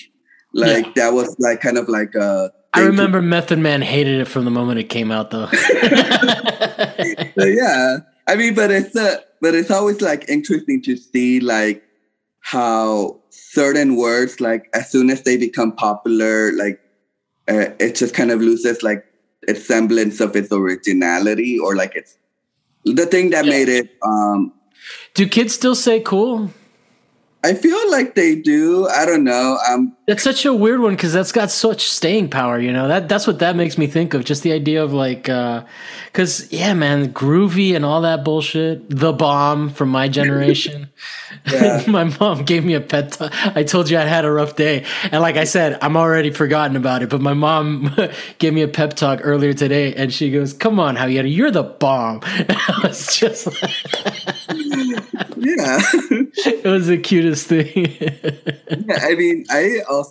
[0.55, 0.93] Like yeah.
[0.97, 4.45] that was like kind of like a I remember to- Method Man hated it from
[4.45, 5.49] the moment it came out though.
[7.37, 7.99] yeah.
[8.27, 11.83] I mean, but it's uh, but it's always like interesting to see like
[12.41, 16.81] how certain words like as soon as they become popular like
[17.49, 19.05] uh, it just kind of loses like
[19.43, 22.17] its semblance of its originality or like it's
[22.85, 23.51] the thing that yeah.
[23.51, 24.53] made it um
[25.15, 26.51] do kids still say cool?
[27.45, 28.87] I feel like they do.
[28.89, 29.59] I don't know.
[29.69, 32.61] Um That's such a weird one because that's got such staying power.
[32.61, 34.27] You know that that's what that makes me think of.
[34.27, 38.91] Just the idea of like, because uh, yeah, man, groovy and all that bullshit.
[38.91, 40.91] The bomb from my generation.
[41.89, 43.13] my mom gave me a pet.
[43.13, 46.31] T- I told you I had a rough day, and like I said, I'm already
[46.31, 47.09] forgotten about it.
[47.09, 47.95] But my mom
[48.39, 51.63] gave me a pep talk earlier today, and she goes, "Come on, Javier, you're the
[51.63, 53.71] bomb." And I was just like,
[55.39, 57.87] yeah, it was the cutest thing.
[58.87, 60.02] yeah, I mean, I also,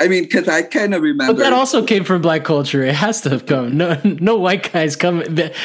[0.00, 1.34] I mean, because I kind of remember.
[1.34, 2.82] But that also came from black culture.
[2.82, 3.76] It has to have come.
[3.76, 5.22] No, no white guys come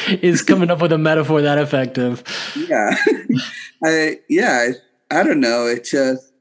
[0.07, 2.23] is coming up with a metaphor that effective.
[2.55, 2.95] Yeah,
[3.83, 4.71] I yeah,
[5.09, 5.67] I, I don't know.
[5.67, 6.31] It's just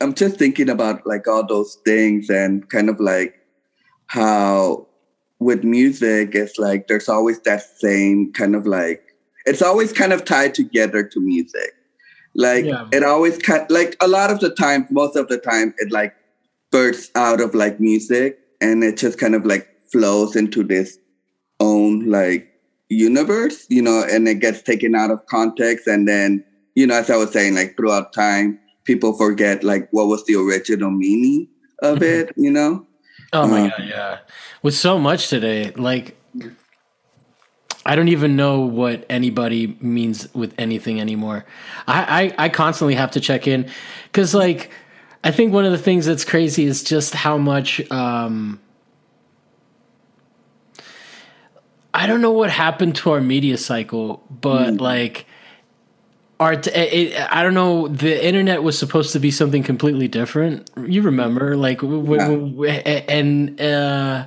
[0.00, 3.34] I'm just thinking about like all those things and kind of like
[4.06, 4.86] how
[5.38, 9.02] with music it's like there's always that same kind of like
[9.46, 11.74] it's always kind of tied together to music
[12.34, 12.86] like yeah.
[12.92, 16.14] it always kind like a lot of the time most of the time it like
[16.70, 20.98] bursts out of like music and it just kind of like flows into this
[21.58, 22.46] own like
[22.88, 27.10] universe you know and it gets taken out of context and then you know as
[27.10, 31.46] i was saying like throughout time people forget like what was the original meaning
[31.82, 32.28] of mm-hmm.
[32.28, 32.84] it you know
[33.32, 34.18] oh my um, god yeah
[34.62, 36.16] with so much today like
[37.86, 41.46] I don't even know what anybody means with anything anymore.
[41.86, 43.70] I, I, I constantly have to check in
[44.04, 44.70] because, like,
[45.22, 47.80] I think one of the things that's crazy is just how much.
[47.90, 48.60] Um,
[51.92, 54.80] I don't know what happened to our media cycle, but mm.
[54.80, 55.26] like,
[56.38, 56.66] art.
[56.68, 57.88] It, I don't know.
[57.88, 60.70] The internet was supposed to be something completely different.
[60.76, 63.02] You remember, like, yeah.
[63.08, 64.26] and uh,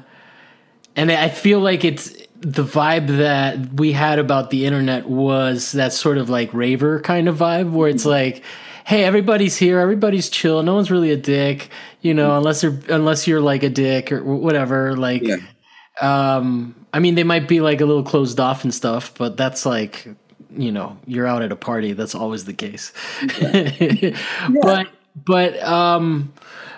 [0.96, 5.94] and I feel like it's the vibe that we had about the internet was that
[5.94, 8.44] sort of like raver kind of vibe where it's like
[8.86, 11.70] hey everybody's here everybody's chill no one's really a dick
[12.02, 15.38] you know unless you're unless you're like a dick or whatever like yeah.
[16.02, 19.66] um i mean they might be like a little closed off and stuff but that's
[19.66, 20.08] like
[20.56, 22.94] you know you're out at a party that's always the case
[23.40, 23.70] yeah.
[23.80, 24.18] yeah.
[24.62, 26.34] but but um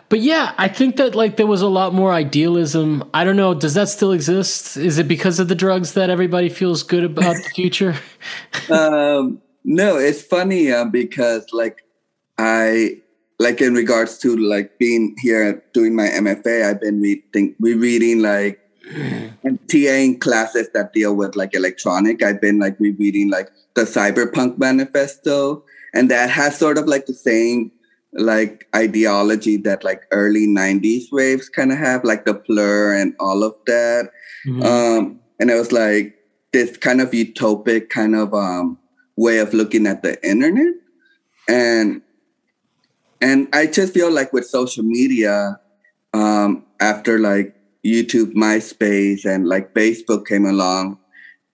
[0.07, 3.03] but yeah, I think that like there was a lot more idealism.
[3.13, 3.53] I don't know.
[3.53, 4.77] Does that still exist?
[4.77, 7.95] Is it because of the drugs that everybody feels good about the future?
[8.69, 11.83] um, no, it's funny uh, because like
[12.37, 13.01] I
[13.39, 18.59] like in regards to like being here doing my MFA, I've been reading rereading like
[19.43, 22.23] and TAing classes that deal with like electronic.
[22.23, 27.13] I've been like rereading like the Cyberpunk Manifesto, and that has sort of like the
[27.13, 27.71] same
[28.15, 33.43] like ideology that like early 90s waves kind of have like the blur and all
[33.43, 34.09] of that
[34.47, 34.63] mm-hmm.
[34.63, 36.15] um and it was like
[36.53, 38.79] this kind of utopic kind of um
[39.17, 40.73] way of looking at the internet
[41.49, 42.01] and
[43.25, 45.59] and i just feel like with social media
[46.13, 50.97] um after like youtube myspace and like facebook came along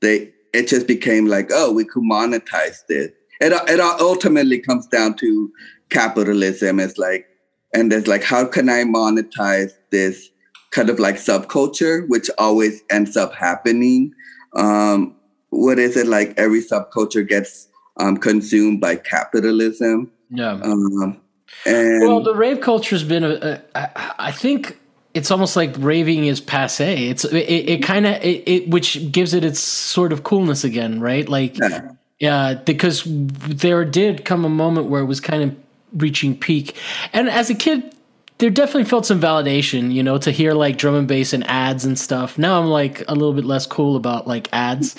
[0.01, 5.15] they it just became like oh we could monetize this it, it ultimately comes down
[5.15, 5.51] to
[5.91, 7.27] capitalism It's like,
[7.73, 10.29] and there's like, how can I monetize this
[10.71, 14.13] kind of like subculture, which always ends up happening?
[14.55, 15.15] Um,
[15.49, 16.33] what is it like?
[16.37, 20.11] Every subculture gets um, consumed by capitalism.
[20.29, 20.59] Yeah.
[20.63, 21.20] Um,
[21.65, 24.77] and well, the rave culture has been a, a, I think
[25.13, 27.09] it's almost like raving is passe.
[27.09, 30.99] It's it, it kind of it, it, which gives it its sort of coolness again,
[30.99, 31.27] right?
[31.27, 31.91] Like yeah.
[32.19, 35.55] yeah, because there did come a moment where it was kind of
[35.93, 36.75] reaching peak.
[37.13, 37.93] And as a kid,
[38.37, 41.85] there definitely felt some validation, you know, to hear like drum and bass and ads
[41.85, 42.37] and stuff.
[42.37, 44.95] Now I'm like a little bit less cool about like ads.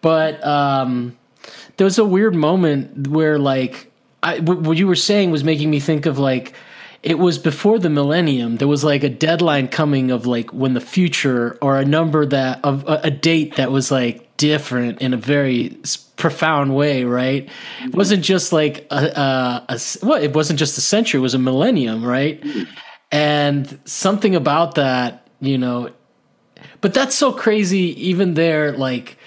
[0.00, 1.16] But um
[1.76, 3.90] there was a weird moment where like
[4.24, 6.54] I, what you were saying was making me think of like
[7.02, 10.80] it was before the millennium there was like a deadline coming of like when the
[10.80, 15.16] future or a number that of a, a date that was like different in a
[15.16, 15.76] very
[16.16, 17.44] profound way, right?
[17.44, 17.96] It mm-hmm.
[17.96, 21.38] wasn't just like a, a, a well, it wasn't just a century; it was a
[21.38, 22.40] millennium, right?
[22.40, 22.70] Mm-hmm.
[23.12, 25.90] And something about that, you know,
[26.80, 28.08] but that's so crazy.
[28.08, 29.18] Even there, like,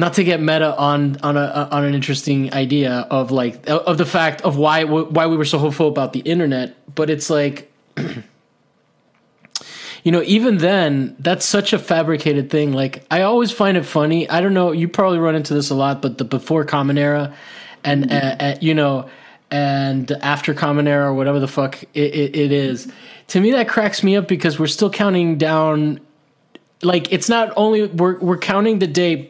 [0.00, 4.06] not to get meta on on a on an interesting idea of like of the
[4.06, 7.70] fact of why why we were so hopeful about the internet, but it's like.
[10.04, 12.72] you know, even then, that's such a fabricated thing.
[12.72, 14.28] Like, I always find it funny.
[14.28, 17.34] I don't know, you probably run into this a lot, but the before Common Era
[17.84, 18.42] and, mm-hmm.
[18.42, 19.10] uh, uh, you know,
[19.50, 22.90] and after Common Era or whatever the fuck it, it, it is,
[23.28, 26.00] to me, that cracks me up because we're still counting down.
[26.82, 29.29] Like, it's not only, we're, we're counting the day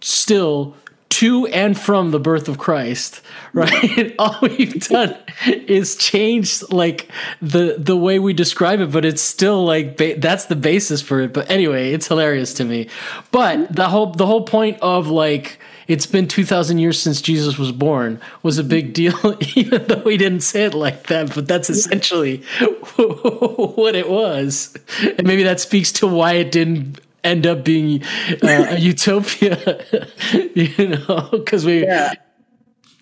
[0.00, 0.74] still
[1.18, 4.14] to and from the birth of Christ, right?
[4.18, 9.64] All we've done is changed like the the way we describe it, but it's still
[9.64, 11.32] like ba- that's the basis for it.
[11.32, 12.88] But anyway, it's hilarious to me.
[13.30, 15.58] But the whole the whole point of like
[15.88, 19.16] it's been 2000 years since Jesus was born was a big deal
[19.56, 22.42] even though we didn't say it like that, but that's essentially
[22.96, 24.76] what it was.
[25.16, 28.02] And maybe that speaks to why it didn't end up being
[28.42, 29.84] uh, a utopia,
[30.54, 31.84] you know, because we.
[31.84, 32.14] Yeah.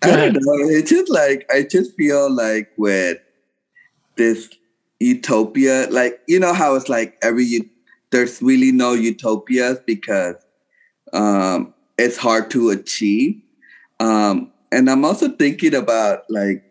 [0.02, 0.68] I don't know.
[0.68, 3.18] It's just like I just feel like with
[4.16, 4.48] this
[5.00, 7.70] utopia, like you know how it's like every
[8.10, 10.36] there's really no utopias because
[11.12, 13.40] um, it's hard to achieve.
[14.00, 16.62] Um, and I'm also thinking about like,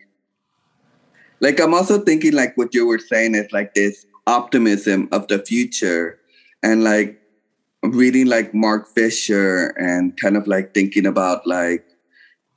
[1.39, 5.39] like I'm also thinking like what you were saying is like this optimism of the
[5.39, 6.19] future,
[6.63, 7.19] and like
[7.91, 11.85] reading like Mark Fisher and kind of like thinking about like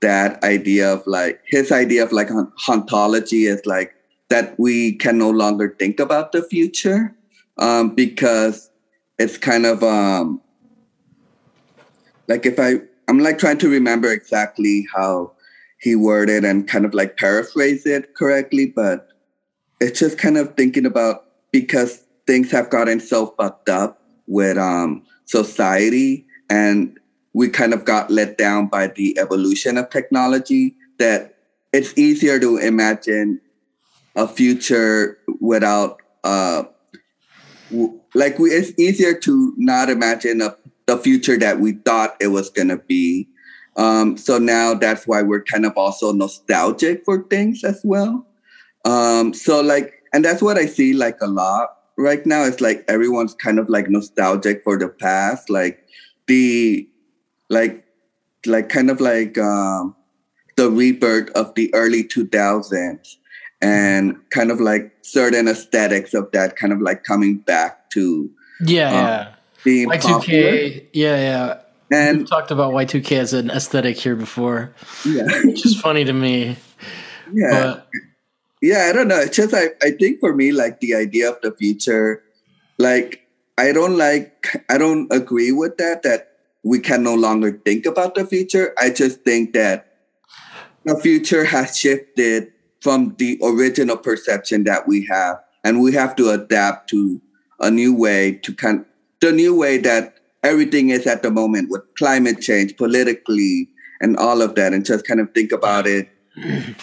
[0.00, 3.94] that idea of like his idea of like hauntology is like
[4.28, 7.14] that we can no longer think about the future
[7.58, 8.70] um, because
[9.18, 10.40] it's kind of um,
[12.28, 15.32] like if I I'm like trying to remember exactly how
[15.80, 19.08] he worded and kind of like paraphrase it correctly, but
[19.80, 25.02] it's just kind of thinking about because things have gotten so fucked up with um
[25.28, 26.98] society and
[27.34, 31.36] we kind of got let down by the evolution of technology that
[31.72, 33.40] it's easier to imagine
[34.16, 36.64] a future without uh
[38.14, 42.48] like we it's easier to not imagine a, the future that we thought it was
[42.48, 43.28] going to be.
[43.76, 48.26] Um so now that's why we're kind of also nostalgic for things as well.
[48.86, 52.84] Um so like and that's what i see like a lot right now it's like
[52.88, 55.84] everyone's kind of like nostalgic for the past like
[56.26, 56.88] the
[57.50, 57.84] like
[58.46, 59.94] like kind of like um
[60.56, 63.16] the rebirth of the early 2000s
[63.60, 68.30] and kind of like certain aesthetics of that kind of like coming back to
[68.60, 69.34] yeah, um, yeah.
[69.64, 70.52] being Y2K, popular.
[70.92, 71.60] yeah, yeah.
[71.90, 74.74] And We've talked about Y2K as an aesthetic here before,
[75.06, 76.56] yeah, which is funny to me.
[77.32, 77.50] yeah.
[77.50, 77.88] But
[78.62, 79.20] yeah i don't know.
[79.20, 82.22] It's just I, I think for me like the idea of the future
[82.78, 83.22] like
[83.56, 86.28] i don't like i don't agree with that that
[86.62, 88.74] we can no longer think about the future.
[88.78, 89.96] I just think that
[90.84, 96.30] the future has shifted from the original perception that we have and we have to
[96.30, 97.20] adapt to
[97.60, 98.84] a new way to kind
[99.20, 103.68] the new way that everything is at the moment with climate change politically
[104.00, 106.08] and all of that and just kind of think about it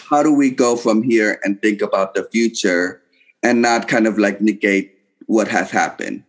[0.10, 3.02] how do we go from here and think about the future
[3.44, 6.24] and not kind of like negate what has happened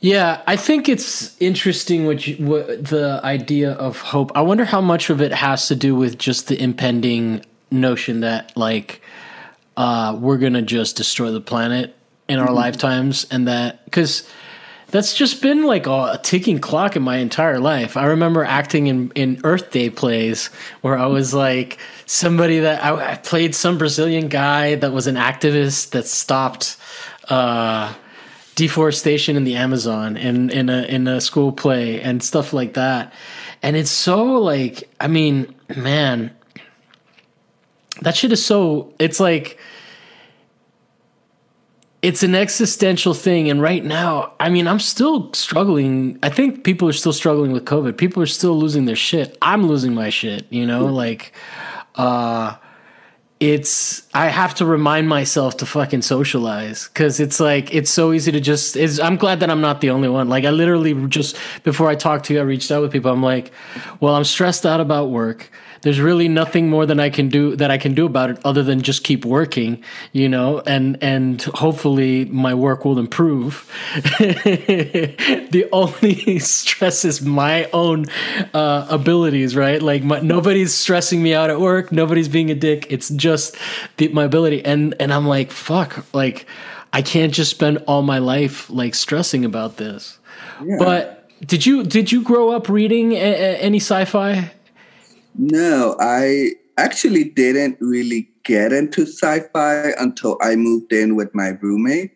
[0.00, 4.32] Yeah, I think it's interesting what, you, what the idea of hope.
[4.34, 8.56] I wonder how much of it has to do with just the impending notion that
[8.56, 9.02] like
[9.76, 11.94] uh, we're gonna just destroy the planet
[12.28, 14.28] in our lifetimes, and that because
[14.90, 17.96] that's just been like a, ticking clock in my entire life.
[17.96, 20.46] I remember acting in in Earth Day plays
[20.80, 25.16] where I was like somebody that I, I played some Brazilian guy that was an
[25.16, 26.76] activist that stopped.
[27.28, 27.94] Uh,
[28.56, 33.10] deforestation in the Amazon in in a in a school play and stuff like that.
[33.62, 36.30] And it's so like I mean, man,
[38.02, 39.58] that shit is so it's like
[42.02, 46.88] it's an existential thing and right now i mean i'm still struggling i think people
[46.88, 50.46] are still struggling with covid people are still losing their shit i'm losing my shit
[50.50, 51.32] you know like
[51.96, 52.56] uh
[53.40, 58.30] it's I have to remind myself to fucking socialize because it's like it's so easy
[58.32, 58.76] to just.
[59.00, 60.28] I'm glad that I'm not the only one.
[60.28, 63.10] Like I literally just before I talked to you, I reached out with people.
[63.10, 63.50] I'm like,
[63.98, 65.50] well, I'm stressed out about work.
[65.82, 68.62] There's really nothing more than I can do that I can do about it other
[68.62, 73.70] than just keep working, you know, and and hopefully my work will improve.
[74.18, 78.06] the only stress is my own
[78.52, 79.80] uh, abilities, right?
[79.80, 81.92] Like my, nobody's stressing me out at work.
[81.92, 82.86] Nobody's being a dick.
[82.90, 83.56] It's just
[83.96, 86.46] the, my ability, and and I'm like, fuck, like
[86.92, 90.18] I can't just spend all my life like stressing about this.
[90.62, 90.76] Yeah.
[90.78, 94.50] But did you did you grow up reading a, a, any sci-fi?
[95.40, 102.12] No i actually didn't really get into sci-fi until i moved in with my roommate.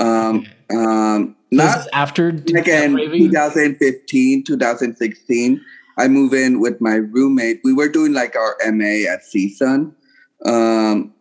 [0.00, 5.60] Um um This not after again 2015 2016
[5.98, 7.60] i moved in with my roommate.
[7.64, 9.94] We were doing like our ma at csun
[10.44, 11.14] um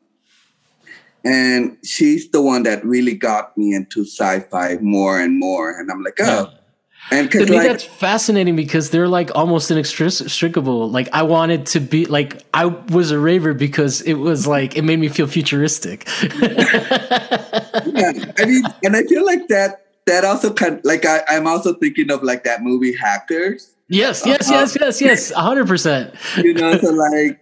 [1.23, 5.77] and she's the one that really got me into sci-fi more and more.
[5.79, 6.51] And i'm like oh
[7.11, 10.89] And to me, like, that's fascinating because they're like almost inextricable.
[10.89, 14.81] Like I wanted to be like I was a raver because it was like it
[14.81, 16.07] made me feel futuristic.
[16.23, 16.51] yeah,
[18.39, 21.73] I mean, and I feel like that that also kind of, like I, I'm also
[21.75, 23.71] thinking of like that movie Hackers.
[23.87, 26.15] Yes, yes, uh, yes, yes, yes, hundred percent.
[26.37, 27.39] You know, so like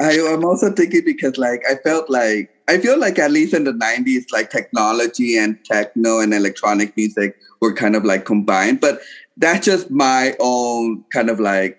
[0.00, 3.54] I, I, am also thinking because like I felt like I feel like at least
[3.54, 8.80] in the 90s, like technology and techno and electronic music were kind of like combined.
[8.80, 9.00] But
[9.36, 11.78] that's just my own kind of like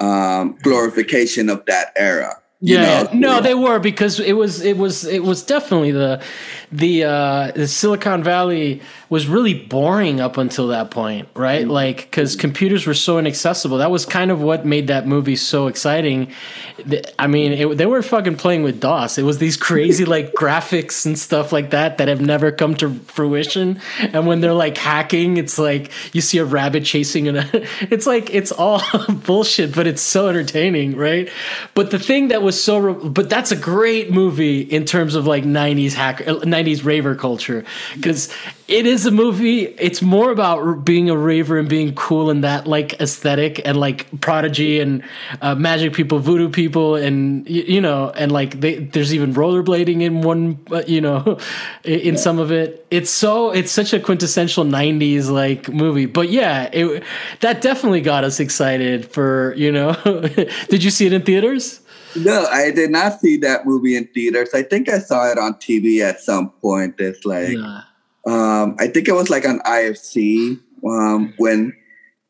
[0.00, 2.40] um, glorification of that era.
[2.60, 3.12] Yeah, know?
[3.12, 6.22] no, they were because it was it was it was definitely the
[6.72, 11.62] the uh, the Silicon Valley was really boring up until that point, right?
[11.62, 11.70] Mm-hmm.
[11.70, 13.78] Like because computers were so inaccessible.
[13.78, 16.32] That was kind of what made that movie so exciting.
[17.18, 19.18] I mean, it, they were fucking playing with DOS.
[19.18, 22.92] It was these crazy like graphics and stuff like that that have never come to
[22.92, 23.80] fruition.
[24.00, 27.48] And when they're like hacking, it's like you see a rabbit chasing and
[27.82, 31.28] it's like it's all bullshit, but it's so entertaining, right?
[31.74, 35.44] But the thing that was so, but that's a great movie in terms of like
[35.44, 36.24] '90s hacker,
[36.54, 37.64] '90s raver culture
[37.96, 38.32] because
[38.66, 39.64] it is a movie.
[39.64, 44.20] It's more about being a raver and being cool in that like aesthetic and like
[44.22, 45.02] prodigy and
[45.42, 50.22] uh, magic people, voodoo people, and you know, and like they, there's even rollerblading in
[50.22, 51.38] one, uh, you know,
[51.84, 52.86] in some of it.
[52.90, 56.06] It's so it's such a quintessential '90s like movie.
[56.06, 57.02] But yeah, it
[57.40, 59.92] that definitely got us excited for you know.
[60.68, 61.80] Did you see it in theaters?
[62.16, 64.50] No, I did not see that movie in theaters.
[64.54, 66.96] I think I saw it on TV at some point.
[66.98, 67.56] It's like.
[68.26, 71.74] Um, I think it was like on IFC um, when,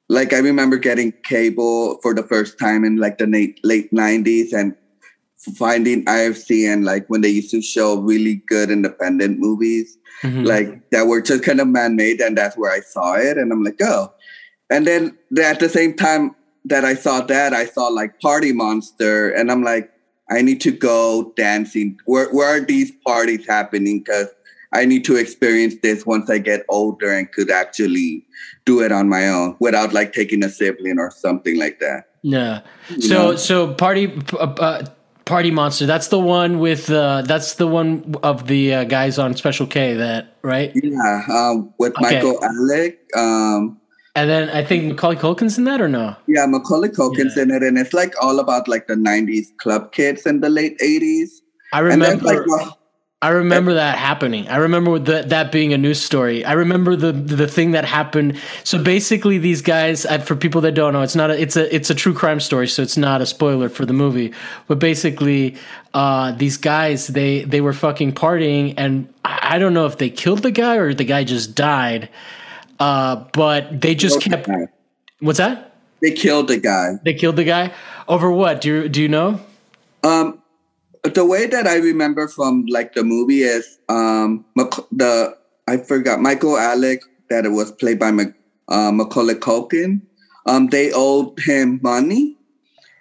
[0.09, 4.53] like, I remember getting cable for the first time in like the late, late 90s
[4.53, 4.74] and
[5.57, 10.45] finding IFC and like when they used to show really good independent movies, mm-hmm.
[10.45, 12.20] like that were just kind of man made.
[12.20, 13.39] And that's where I saw it.
[13.39, 14.12] And I'm like, oh.
[14.70, 16.35] And then at the same time
[16.65, 19.31] that I saw that, I saw like Party Monster.
[19.31, 19.91] And I'm like,
[20.31, 21.99] I need to go dancing.
[22.07, 24.01] Where, where are these parties happening?
[24.01, 24.29] Because
[24.73, 28.25] I need to experience this once I get older and could actually
[28.65, 32.09] do it on my own without like taking a sibling or something like that.
[32.23, 32.62] Yeah.
[32.89, 33.37] You so know?
[33.37, 34.87] so party uh, uh,
[35.27, 35.87] party monster.
[35.87, 39.95] That's the one with uh, that's the one of the uh, guys on Special K.
[39.95, 40.73] That right?
[40.75, 41.23] Yeah.
[41.31, 42.15] Um, with okay.
[42.15, 42.97] Michael Alig.
[43.17, 43.81] Um,
[44.15, 46.15] and then I think Macaulay Culkin's in that or no?
[46.27, 47.43] Yeah, Macaulay Culkin's yeah.
[47.45, 50.79] in it, and it's like all about like the '90s club kids in the late
[50.79, 51.41] '80s.
[51.73, 52.25] I remember.
[52.25, 52.69] Then, like,
[53.25, 54.49] I remember that happening.
[54.49, 56.45] I remember that that being a news story.
[56.45, 58.39] I remember the the thing that happened.
[58.65, 61.89] So basically, these guys, for people that don't know, it's not a it's a it's
[61.89, 64.35] a true crime story, so it's not a spoiler for the movie.
[64.67, 65.57] But basically,
[65.95, 70.43] uh, these guys they they were fucking partying, and I don't know if they killed
[70.43, 72.11] the guy or the guy just died.
[72.79, 74.47] Uh, but they just kept.
[74.47, 74.68] The
[75.20, 75.77] what's that?
[76.01, 76.99] They killed the guy.
[77.05, 77.72] They killed the guy
[78.09, 78.61] over what?
[78.61, 79.41] Do you do you know?
[80.03, 80.43] Um,
[81.03, 84.45] the way that I remember from like the movie is um
[84.93, 87.01] the I forgot Michael Alig
[87.31, 88.35] that it was played by Mac,
[88.68, 90.03] uh, Macaulay Culkin.
[90.47, 92.37] Um, they owed him money,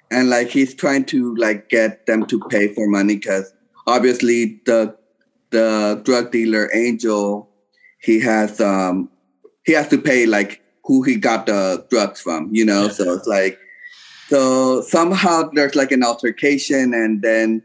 [0.10, 3.54] and like he's trying to like get them to pay for money because
[3.86, 4.96] obviously the
[5.50, 7.50] the drug dealer Angel
[8.00, 9.10] he has um
[9.66, 12.84] he has to pay like who he got the drugs from, you know.
[12.84, 12.92] Yeah.
[12.92, 13.60] So it's like
[14.28, 17.62] so somehow there's like an altercation, and then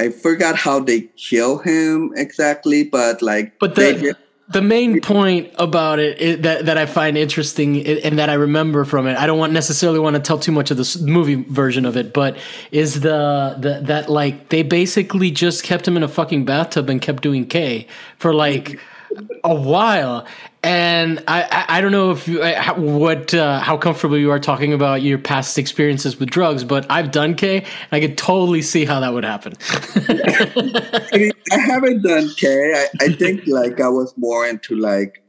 [0.00, 4.16] I forgot how they kill him exactly, but like, but the
[4.48, 8.84] the main point about it is, that that I find interesting and that I remember
[8.84, 11.86] from it, I don't want necessarily want to tell too much of the movie version
[11.86, 12.36] of it, but
[12.70, 17.00] is the, the that like they basically just kept him in a fucking bathtub and
[17.00, 17.86] kept doing K
[18.18, 18.93] for like mm-hmm.
[19.42, 20.26] A while,
[20.62, 24.38] and I, I, I don't know if you, uh, what uh, how comfortable you are
[24.38, 27.58] talking about your past experiences with drugs, but I've done K.
[27.58, 29.54] And I could totally see how that would happen.
[29.62, 32.72] I mean, I haven't done K.
[32.74, 35.22] I, I think like I was more into like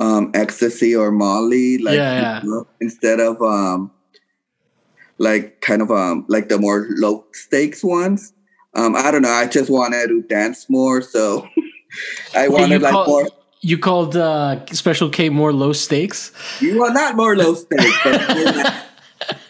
[0.00, 2.60] um, ecstasy or Molly, like yeah, yeah.
[2.80, 3.90] Instead of um,
[5.18, 8.32] like kind of um like the more low stakes ones.
[8.74, 9.30] Um, I don't know.
[9.30, 11.46] I just wanted to dance more, so
[12.34, 13.28] I wanted like call- more
[13.60, 16.32] you called uh, Special K more low stakes?
[16.60, 18.16] You well, not more low stakes, but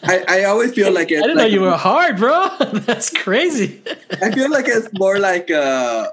[0.03, 1.21] I, I always feel like it's.
[1.23, 2.49] I didn't like know you were hard, bro.
[2.73, 3.81] That's crazy.
[4.21, 6.07] I feel like it's more like uh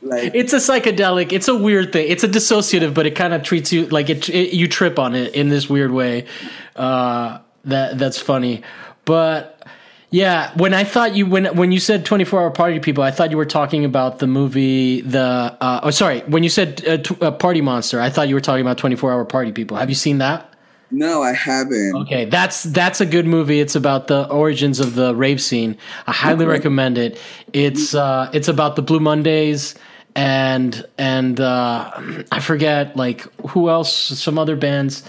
[0.00, 1.32] like it's a psychedelic.
[1.32, 2.06] It's a weird thing.
[2.08, 5.14] It's a dissociative, but it kind of treats you like it, it, You trip on
[5.14, 6.26] it in this weird way.
[6.76, 8.62] Uh, that that's funny,
[9.04, 9.57] but
[10.10, 13.30] yeah, when I thought you when when you said 24 hour party people, I thought
[13.30, 17.16] you were talking about the movie the uh, oh sorry, when you said uh, t-
[17.20, 19.76] uh, Party Monster, I thought you were talking about 24 hour party people.
[19.76, 20.54] Have you seen that?
[20.90, 21.94] No, I haven't.
[22.02, 23.60] Okay, that's that's a good movie.
[23.60, 25.76] It's about the origins of the rave scene.
[26.06, 26.52] I highly Okay.
[26.52, 27.20] recommend it.
[27.52, 29.74] It's uh, it's about the Blue Mondays
[30.16, 31.90] and and uh,
[32.32, 33.92] I forget like who else.
[33.92, 35.02] Some other bands.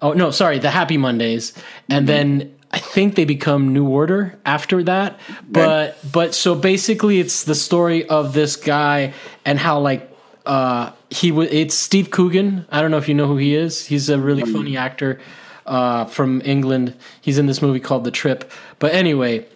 [0.00, 1.52] Oh no, sorry, the Happy Mondays,
[1.88, 5.20] and then I think they become New Order after that.
[5.48, 9.14] But but so basically, it's the story of this guy
[9.44, 10.10] and how like
[10.44, 12.66] uh he was it's Steve Coogan.
[12.72, 13.86] I don't know if you know who he is.
[13.86, 15.20] He's a really funny actor
[15.66, 16.96] uh from England.
[17.20, 18.50] He's in this movie called The Trip.
[18.80, 19.46] But anyway,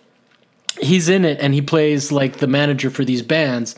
[0.81, 3.75] he's in it and he plays like the manager for these bands.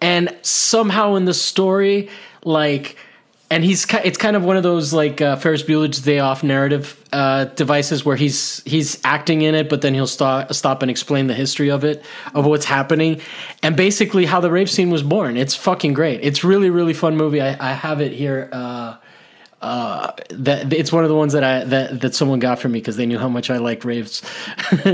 [0.00, 2.10] And somehow in the story
[2.42, 2.96] like
[3.50, 7.04] and he's it's kind of one of those like uh, Ferris Bueller's Day Off narrative
[7.12, 11.26] uh, devices where he's he's acting in it, but then he'll stop stop and explain
[11.26, 13.20] the history of it of what's happening,
[13.62, 15.36] and basically how the rave scene was born.
[15.36, 16.20] It's fucking great.
[16.22, 17.40] It's really really fun movie.
[17.40, 18.48] I, I have it here.
[18.52, 18.96] Uh,
[19.60, 22.78] uh, that it's one of the ones that I that that someone got for me
[22.78, 24.22] because they knew how much I like raves.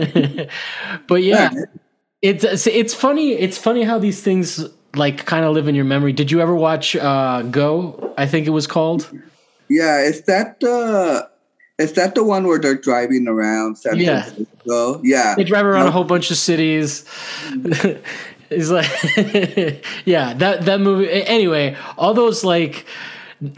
[1.07, 1.51] but yeah,
[2.23, 3.33] it's it's funny.
[3.33, 4.65] It's funny how these things
[4.97, 6.13] like kind of live in your memory.
[6.13, 8.15] Did you ever watch uh, Go?
[8.17, 9.11] I think it was called.
[9.69, 11.29] Yeah, is that the
[11.79, 14.23] is that the one where they're driving around San Yeah.
[14.23, 15.01] Francisco?
[15.05, 15.35] Yeah.
[15.37, 15.89] They drive around No.
[15.89, 17.05] a whole bunch of cities.
[18.49, 18.87] It's like,
[20.05, 21.11] yeah, that that movie.
[21.11, 22.87] Anyway, all those like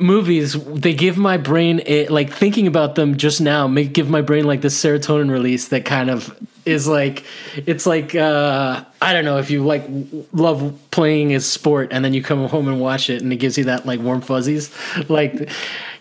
[0.01, 3.69] movies, they give my brain a, like thinking about them just now.
[3.69, 6.35] Make give my brain like this serotonin release that kind of
[6.69, 7.25] is like
[7.57, 9.85] it's like uh I don't know if you like
[10.33, 13.57] love playing a sport and then you come home and watch it and it gives
[13.57, 14.71] you that like warm fuzzies.
[15.09, 15.51] Like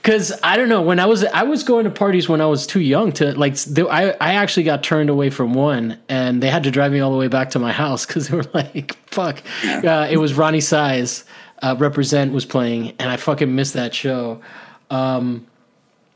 [0.02, 2.68] because I don't know when I was I was going to parties when I was
[2.68, 6.64] too young to like I I actually got turned away from one and they had
[6.64, 9.42] to drive me all the way back to my house because they were like fuck.
[9.66, 11.24] Uh, it was Roni Size
[11.62, 14.42] uh, Reprazent was playing and I fucking missed that show.
[14.90, 15.48] Um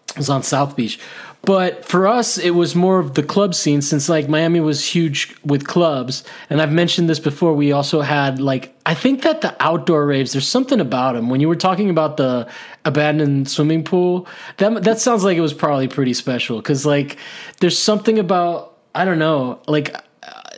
[0.10, 1.00] it was on South Beach
[1.44, 5.36] but for us it was more of the club scene since like Miami was huge
[5.44, 9.56] with clubs and I've mentioned this before we also had like I think that the
[9.60, 12.48] outdoor raves there's something about them when you were talking about the
[12.86, 14.28] abandoned swimming pool
[14.58, 17.18] that that sounds like it was probably pretty special cuz like
[17.60, 19.96] there's something about I don't know like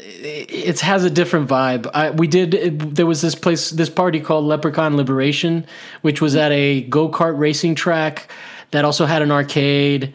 [0.03, 1.89] it it has a different vibe.
[1.93, 2.53] I, we did.
[2.53, 5.65] It, there was this place, this party called Leprechaun Liberation,
[6.01, 8.29] which was at a go kart racing track
[8.71, 10.13] that also had an arcade.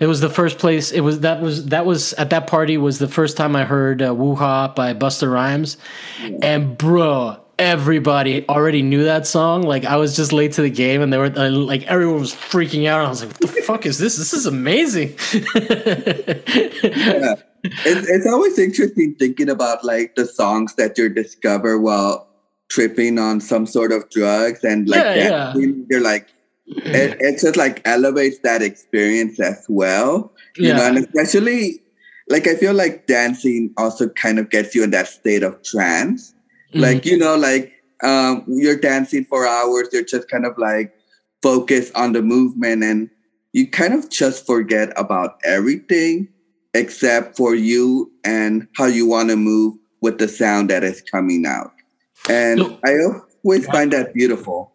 [0.00, 0.90] It was the first place.
[0.90, 4.02] It was that was that was at that party was the first time I heard
[4.02, 5.76] uh, "Woo Ha" by Busta Rhymes,
[6.42, 9.62] and bro, everybody already knew that song.
[9.62, 12.32] Like I was just late to the game, and they were uh, like everyone was
[12.32, 13.00] freaking out.
[13.00, 14.16] And I was like, "What the fuck is this?
[14.16, 15.16] This is amazing."
[16.82, 17.34] Yeah.
[17.62, 22.26] It's, it's always interesting thinking about like the songs that you discover while
[22.70, 25.54] tripping on some sort of drugs and like yeah, yeah.
[25.90, 26.28] you're like,
[26.76, 30.32] it, it just like elevates that experience as well.
[30.56, 31.82] You know, and especially
[32.28, 36.32] like I feel like dancing also kind of gets you in that state of trance.
[36.70, 36.80] Mm-hmm.
[36.80, 40.94] Like, you know, like um, you're dancing for hours, you're just kind of like
[41.42, 43.10] focused on the movement and
[43.52, 46.28] you kind of just forget about everything
[46.74, 51.44] except for you and how you want to move with the sound that is coming
[51.46, 51.72] out.
[52.28, 52.96] And So- I
[53.44, 54.72] always find that beautiful.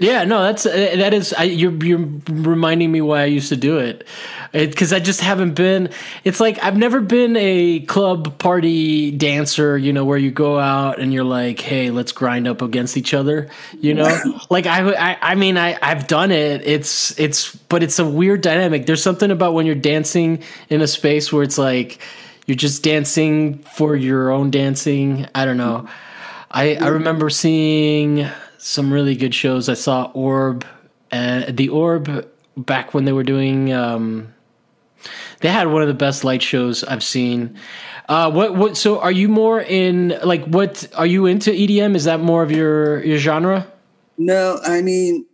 [0.00, 1.32] Yeah, no, that's uh, that is.
[1.32, 4.06] I, you're you're reminding me why I used to do it,
[4.52, 5.90] because I just haven't been.
[6.22, 9.76] It's like I've never been a club party dancer.
[9.76, 13.12] You know, where you go out and you're like, hey, let's grind up against each
[13.12, 13.48] other.
[13.80, 16.62] You know, like I, I, I mean, I I've done it.
[16.64, 18.86] It's it's, but it's a weird dynamic.
[18.86, 21.98] There's something about when you're dancing in a space where it's like
[22.46, 25.26] you're just dancing for your own dancing.
[25.34, 25.88] I don't know.
[26.52, 28.28] I, I remember seeing
[28.58, 29.68] some really good shows.
[29.68, 30.66] I saw Orb
[31.10, 33.72] and the Orb back when they were doing.
[33.72, 34.34] Um,
[35.40, 37.58] they had one of the best light shows I've seen.
[38.08, 38.76] Uh, what what?
[38.76, 40.88] So are you more in like what?
[40.96, 41.94] Are you into EDM?
[41.94, 43.66] Is that more of your your genre?
[44.18, 45.26] No, I mean,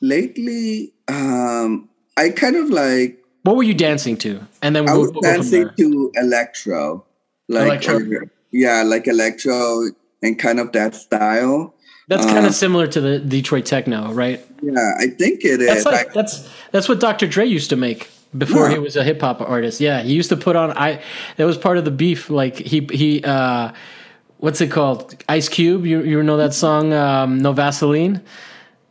[0.00, 4.40] lately, um, I kind of like, What were you dancing to?
[4.62, 7.04] And then I we'll, was we'll dancing to electro.
[7.48, 8.28] Like, Electro.
[8.52, 9.84] yeah, like electro
[10.22, 11.74] and kind of that style.
[12.08, 14.44] That's kind uh, of similar to the Detroit techno, right?
[14.62, 15.84] Yeah, I think it That's is.
[15.86, 17.26] like I- that's that's what Dr.
[17.26, 18.72] Dre used to make before Yeah.
[18.74, 19.80] he was a hip hop artist.
[19.80, 21.00] Yeah, he used to put on I
[21.36, 22.30] that was part of the beef.
[22.30, 23.72] Like he he uh
[24.38, 25.14] what's it called?
[25.28, 25.84] Ice Cube.
[25.86, 28.22] You you know that song um, No Vaseline?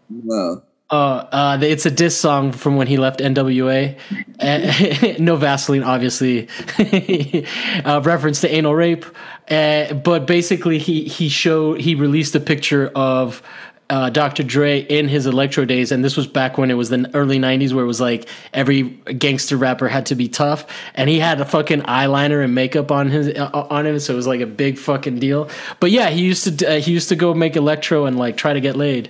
[0.10, 3.98] well, Uh, uh, it's a diss song from when he left NWA.
[5.20, 6.48] No Vaseline, obviously,
[7.86, 9.06] uh, reference to anal rape.
[9.50, 13.42] Uh, but basically, he he showed he released a picture of
[13.90, 14.44] uh, Dr.
[14.44, 17.74] Dre in his electro days, and this was back when it was the early '90s,
[17.74, 21.46] where it was like every gangster rapper had to be tough, and he had a
[21.46, 24.78] fucking eyeliner and makeup on his uh, on him, so it was like a big
[24.78, 25.50] fucking deal.
[25.80, 28.52] But yeah, he used to uh, he used to go make electro and like try
[28.54, 29.10] to get laid.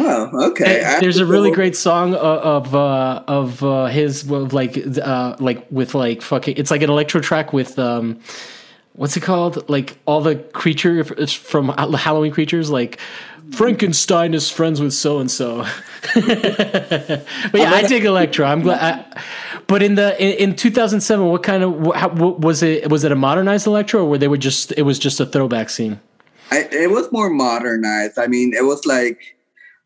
[0.00, 0.82] Oh, okay.
[0.84, 5.66] And there's a really great song of uh, of uh, his of like uh, like
[5.70, 6.56] with like fucking.
[6.56, 7.78] It's like an electro track with.
[7.78, 8.20] Um,
[8.96, 9.68] What's it called?
[9.68, 12.98] Like all the creatures from Halloween creatures, like
[13.52, 15.66] Frankenstein is friends with so and so.
[16.14, 18.46] But yeah, I dig electro.
[18.46, 18.80] I'm glad.
[18.80, 19.22] I,
[19.66, 22.90] but in the in, in 2007, what kind of how, was it?
[22.90, 25.70] Was it a modernized electro, or were they were just it was just a throwback
[25.70, 26.00] scene?
[26.50, 28.18] I, it was more modernized.
[28.18, 29.36] I mean, it was like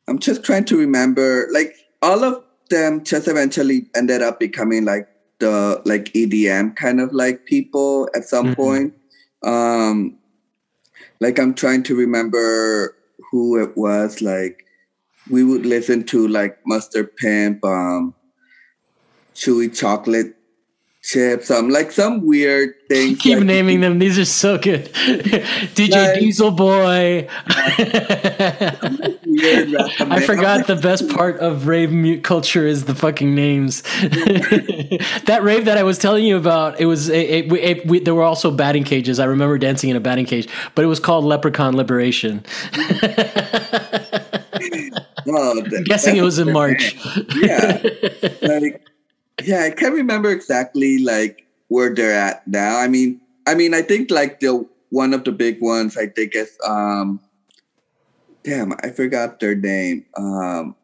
[0.09, 1.49] I'm just trying to remember.
[1.53, 5.09] Like all of them just eventually ended up becoming like
[5.39, 8.55] the like EDM kind of like people at some mm-hmm.
[8.55, 8.95] point.
[9.43, 10.19] Um,
[11.21, 12.95] like I'm trying to remember
[13.31, 14.21] who it was.
[14.23, 14.65] Like
[15.31, 18.15] we would listen to like Mustard Pimp, um,
[19.35, 20.37] Chewy Chocolate
[21.03, 23.17] chips, um, like some weird thing.
[23.17, 24.85] Keep like, naming them; these are so good.
[25.75, 27.29] DJ like, Dieselboy.
[30.11, 33.83] I forgot the best part of rave mute culture is the fucking names.
[33.83, 38.15] that rave that I was telling you about, it was a, a, a, we, there
[38.15, 39.19] were also batting cages.
[39.19, 42.45] I remember dancing in a batting cage, but it was called Leprechaun Liberation.
[45.27, 46.97] Oh, I'm guessing it was in March.
[47.37, 47.81] yeah,
[48.43, 48.83] like
[49.45, 52.79] yeah, I can't remember exactly like where they're at now.
[52.79, 56.35] I mean, I mean, I think like the one of the big ones I think
[56.35, 57.21] is um
[58.43, 60.05] damn, I forgot their name.
[60.17, 60.77] Um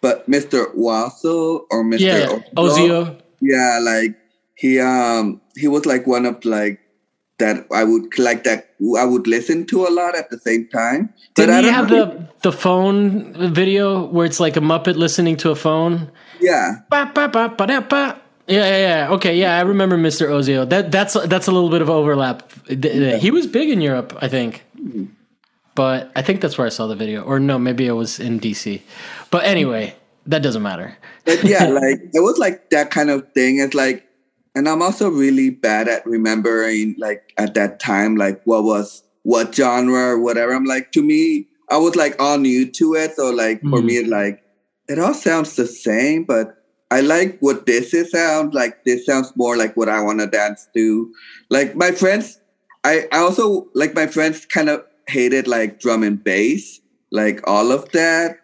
[0.00, 0.74] but Mr.
[0.74, 2.00] Wasso or Mr.
[2.00, 3.20] Yeah, Oizo.
[3.40, 4.16] Yeah, like
[4.54, 6.80] he um he was like one of like
[7.38, 11.12] that I would like that I would listen to a lot at the same time.
[11.34, 15.56] Didn't you have the the phone video where it's like a Muppet listening to a
[15.56, 16.10] phone?
[16.42, 16.80] Yeah.
[16.90, 19.10] Ba, ba, ba, yeah, yeah, yeah.
[19.12, 20.28] Okay, yeah, I remember Mr.
[20.28, 20.68] Oizo.
[20.68, 22.50] That that's that's a little bit of overlap.
[22.68, 23.16] Yeah.
[23.16, 24.64] He was big in Europe, I think.
[25.74, 27.22] But I think that's where I saw the video.
[27.22, 28.82] Or no, maybe it was in DC.
[29.30, 29.94] But anyway,
[30.26, 30.98] that doesn't matter.
[31.24, 33.58] But yeah, like it was like that kind of thing.
[33.58, 34.06] It's like
[34.54, 39.54] and I'm also really bad at remembering like at that time like what was what
[39.54, 40.52] genre or whatever.
[40.52, 43.14] I'm like to me, I was like all new to it.
[43.14, 43.70] So like mm-hmm.
[43.70, 44.41] for me like
[44.92, 48.84] it all sounds the same, but I like what this is sound like.
[48.84, 51.10] This sounds more like what I want to dance to.
[51.48, 52.38] Like my friends,
[52.84, 56.80] I, I also like my friends kind of hated like drum and bass,
[57.10, 58.36] like all of that.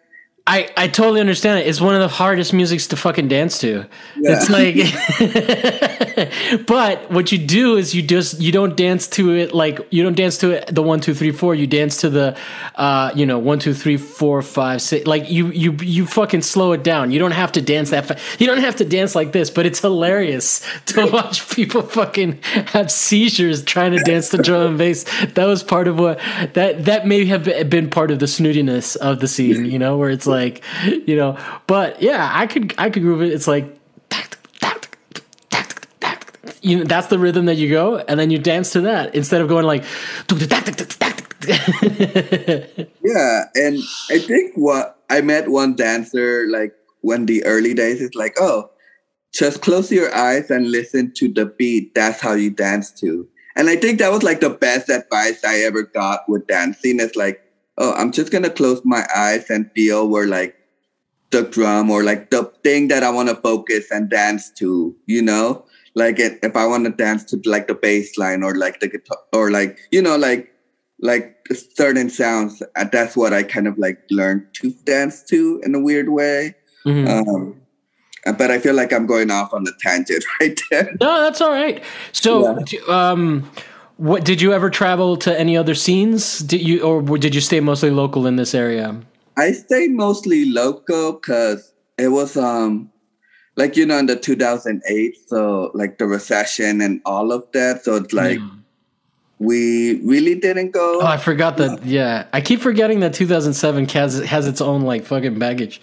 [0.49, 1.67] I, I totally understand it.
[1.67, 3.85] It's one of the hardest musics to fucking dance to.
[4.17, 4.39] Yeah.
[4.41, 4.77] It's like,
[6.65, 10.15] but what you do is you just you don't dance to it like you don't
[10.17, 11.53] dance to it the one two three four.
[11.53, 12.35] You dance to the,
[12.73, 15.05] uh, you know one two three four five six.
[15.05, 17.11] Like you you you fucking slow it down.
[17.11, 18.07] You don't have to dance that.
[18.07, 19.51] Fa- you don't have to dance like this.
[19.51, 22.41] But it's hilarious to watch people fucking
[22.73, 25.03] have seizures trying to dance to drum and bass.
[25.35, 26.17] That was part of what
[26.53, 29.65] that that may have been part of the snootiness of the scene.
[29.65, 30.63] You know where it's like like
[31.07, 31.37] you know
[31.67, 33.31] but yeah i could i could groove it.
[33.33, 33.75] It's like
[36.61, 39.41] you know that's the rhythm that you go and then you dance to that instead
[39.41, 39.83] of going like
[43.03, 43.79] yeah and
[44.09, 48.69] i think what i met one dancer like when the early days is like oh
[49.33, 51.93] just close your eyes and listen to the beat.
[51.93, 53.27] That's how you dance to.
[53.55, 56.99] And i think that was like the best advice i ever got with dancing.
[56.99, 57.41] Is like
[57.79, 60.55] oh, I'm just gonna close my eyes and feel where like
[61.31, 65.21] the drum or like the thing that I want to focus and dance to, you
[65.21, 65.65] know,
[65.95, 68.87] like it, if I want to dance to like the bass line or like the
[68.87, 70.53] guitar or like you know like
[71.01, 72.61] like certain sounds.
[72.75, 76.55] Uh, that's what I kind of like learned to dance to in a weird way.
[76.85, 77.29] Mm-hmm.
[77.29, 77.61] Um,
[78.25, 80.95] uh, but I feel like I'm going off on a tangent right there.
[80.99, 81.83] No, that's all right.
[82.11, 82.79] So, yeah.
[82.87, 83.49] um,
[83.99, 86.39] what did you ever travel to any other scenes?
[86.39, 88.99] Did you or did you stay mostly local in this area?
[89.35, 92.91] I stayed mostly local because it was um
[93.57, 97.95] like you know in the 2008 so like the recession and all of that so
[97.95, 98.63] it's like mm.
[99.37, 104.19] we really didn't go oh i forgot that yeah i keep forgetting that 2007 has,
[104.19, 105.81] has its own like fucking baggage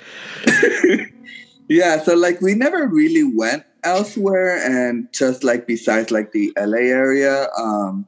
[1.69, 6.79] yeah so like we never really went elsewhere and just like besides like the LA
[6.79, 7.49] area.
[7.57, 8.07] Um,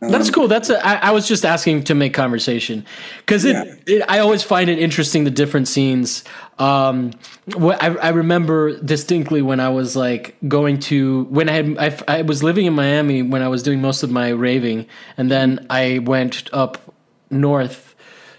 [0.00, 0.48] that's um, cool.
[0.48, 2.86] That's a, I, I was just asking to make conversation
[3.18, 3.96] because it, yeah.
[3.96, 6.24] it, I always find it interesting the different scenes.
[6.58, 7.12] Um,
[7.54, 11.78] what I, I remember distinctly when I was like going to when I had
[12.08, 14.86] I, I was living in Miami when I was doing most of my raving,
[15.18, 16.94] and then I went up
[17.30, 17.94] north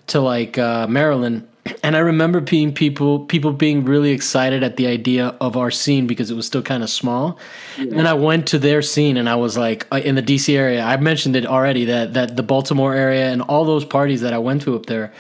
[0.08, 1.48] to like uh, Maryland,
[1.84, 6.08] and I remember being people people being really excited at the idea of our scene
[6.08, 7.38] because it was still kind of small.
[7.78, 7.98] Yeah.
[7.98, 10.82] And I went to their scene and I was like uh, in the DC area.
[10.82, 14.40] I mentioned it already that that the Baltimore area and all those parties that I
[14.40, 15.14] went to up there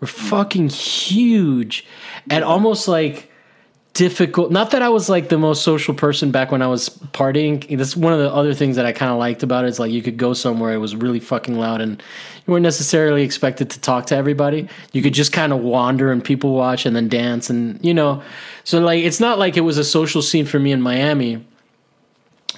[0.00, 1.86] were fucking huge
[2.28, 3.30] and almost like
[3.94, 4.50] difficult.
[4.50, 7.76] Not that I was like the most social person back when I was partying.
[7.78, 9.68] That's one of the other things that I kind of liked about it.
[9.68, 12.02] Is like you could go somewhere, it was really fucking loud, and
[12.46, 14.68] you weren't necessarily expected to talk to everybody.
[14.92, 18.22] You could just kind of wander and people watch and then dance, and you know.
[18.64, 21.46] So like, it's not like it was a social scene for me in Miami,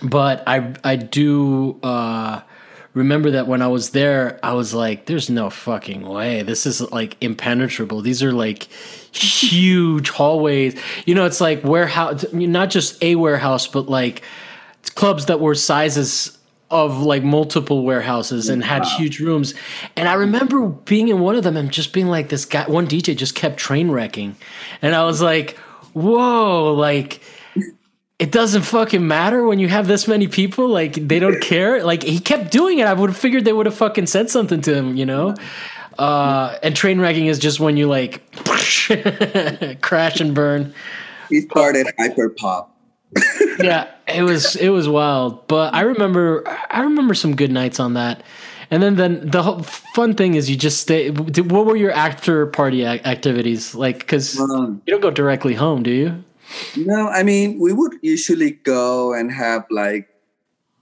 [0.02, 1.78] but I I do.
[1.82, 2.40] uh
[2.96, 6.42] remember that when I was there, I was like, there's no fucking way.
[6.42, 8.00] This is like impenetrable.
[8.00, 8.62] These are like
[9.12, 10.80] huge hallways.
[11.04, 14.22] You know, it's like warehouse, not just a warehouse, but like
[14.94, 16.38] clubs that were sizes
[16.70, 18.96] of like multiple warehouses and had wow.
[18.96, 19.52] huge rooms.
[19.94, 22.86] And I remember being in one of them and just being like, this guy, one
[22.86, 24.36] DJ just kept train wrecking.
[24.80, 25.58] And I was like,
[25.92, 27.20] whoa, like,
[28.18, 30.68] it doesn't fucking matter when you have this many people.
[30.68, 31.84] Like they don't care.
[31.84, 32.86] Like he kept doing it.
[32.86, 35.34] I would have figured they would have fucking said something to him, you know.
[35.98, 38.22] Uh, and train wrecking is just when you like
[39.80, 40.74] crash and burn.
[41.28, 42.72] He started hyper pop.
[43.60, 45.46] yeah, it was it was wild.
[45.48, 48.22] But I remember I remember some good nights on that.
[48.68, 51.10] And then, then the whole fun thing is you just stay.
[51.10, 54.00] What were your after party activities like?
[54.00, 56.24] Because um, you don't go directly home, do you?
[56.76, 60.08] No, I mean, we would usually go and have like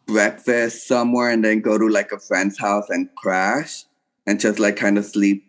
[0.06, 3.84] breakfast somewhere and then go to like a friend's house and crash
[4.26, 5.44] and just like kind of sleep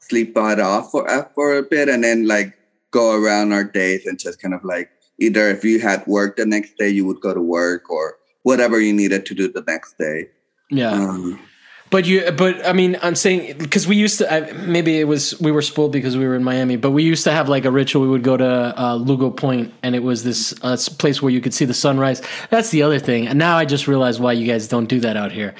[0.00, 2.56] sleep it off for uh, for a bit and then like
[2.90, 6.46] go around our days and just kind of like either if you had work the
[6.46, 9.98] next day you would go to work or whatever you needed to do the next
[9.98, 10.28] day.
[10.70, 10.92] Yeah.
[10.92, 11.40] Um,
[11.88, 14.32] but you, but I mean, I'm saying because we used to.
[14.32, 17.24] I, maybe it was we were spoiled because we were in Miami, but we used
[17.24, 18.02] to have like a ritual.
[18.02, 21.40] We would go to uh, Lugo Point, and it was this uh, place where you
[21.40, 22.22] could see the sunrise.
[22.50, 23.28] That's the other thing.
[23.28, 25.54] And now I just realize why you guys don't do that out here.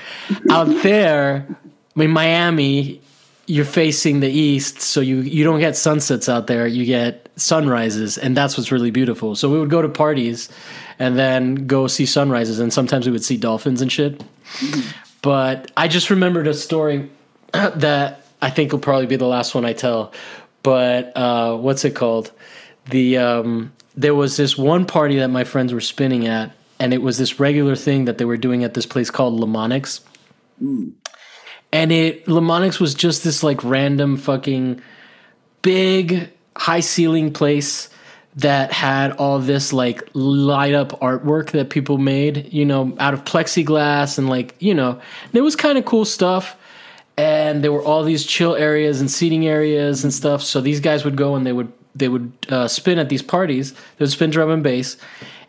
[0.51, 1.47] out there,
[1.95, 3.01] in Miami,
[3.47, 6.66] you're facing the east, so you you don't get sunsets out there.
[6.66, 9.37] You get sunrises, and that's what's really beautiful.
[9.37, 10.49] So we would go to parties,
[10.99, 14.24] and then go see sunrises, and sometimes we would see dolphins and shit.
[15.27, 17.11] But I just remembered a story
[17.53, 20.12] that I think will probably be the last one I tell.
[20.62, 22.31] But uh, what's it called?
[22.91, 27.03] The um, there was this one party that my friends were spinning at, and it
[27.03, 29.99] was this regular thing that they were doing at this place called Lemonics.
[30.61, 34.81] And it Lemonics was just this like random fucking
[35.61, 37.89] big high ceiling place
[38.37, 43.24] that had all this like light up artwork that people made, you know, out of
[43.24, 46.57] plexiglass and like, you know, and it was kind of cool stuff.
[47.16, 50.43] And there were all these chill areas and seating areas and stuff.
[50.43, 53.72] So these guys would go and they would they would uh, spin at these parties.
[53.72, 54.99] They would spin drum and bass,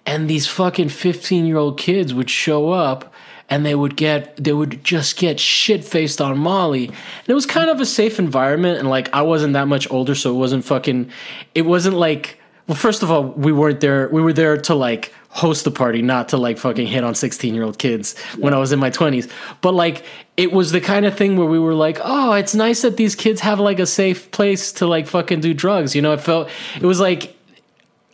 [0.06, 3.14] and these fucking fifteen year old kids would show up
[3.50, 6.88] and they would get they would just get shit faced on Molly.
[6.88, 10.16] And it was kind of a safe environment and like I wasn't that much older
[10.16, 11.12] so it wasn't fucking
[11.54, 14.10] it wasn't like well, first of all, we weren't there.
[14.10, 17.56] We were there to like host the party, not to like fucking hit on 16
[17.56, 18.44] year old kids yeah.
[18.44, 19.32] when I was in my 20s.
[19.62, 20.04] But like,
[20.36, 23.16] it was the kind of thing where we were like, oh, it's nice that these
[23.16, 25.96] kids have like a safe place to like fucking do drugs.
[25.96, 27.36] You know, it felt, it was like,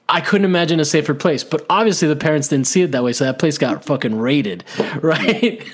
[0.08, 1.43] I couldn't imagine a safer place.
[1.43, 3.14] But obviously, the parents didn't see it that way.
[3.14, 4.64] So that place got fucking raided,
[5.01, 5.64] right?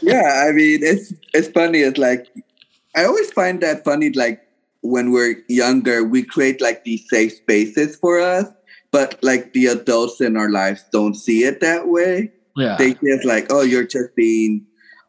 [0.00, 0.46] yeah.
[0.46, 1.80] I mean, it's, it's funny.
[1.80, 2.26] It's like,
[2.96, 4.10] I always find that funny.
[4.10, 4.43] Like,
[4.84, 8.46] when we're younger, we create like these safe spaces for us,
[8.92, 12.30] but like the adults in our lives don't see it that way.
[12.54, 12.76] Yeah.
[12.76, 14.66] They just like, oh, you're just being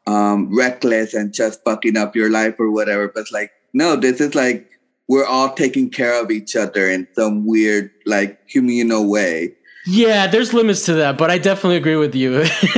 [0.08, 3.10] um, reckless and just fucking up your life or whatever.
[3.14, 4.70] But like, no, this is like
[5.10, 9.56] we're all taking care of each other in some weird, like communal way.
[9.86, 12.40] Yeah, there's limits to that, but I definitely agree with you.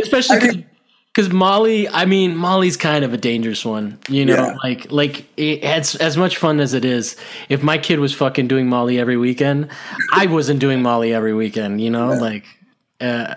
[0.00, 0.66] Especially I mean,
[1.14, 4.34] because Molly, I mean, Molly's kind of a dangerous one, you know.
[4.34, 4.56] Yeah.
[4.64, 7.16] Like, like it's as much fun as it is.
[7.48, 9.68] If my kid was fucking doing Molly every weekend,
[10.12, 12.14] I wasn't doing Molly every weekend, you know.
[12.14, 12.18] Yeah.
[12.18, 12.44] Like,
[13.00, 13.34] uh,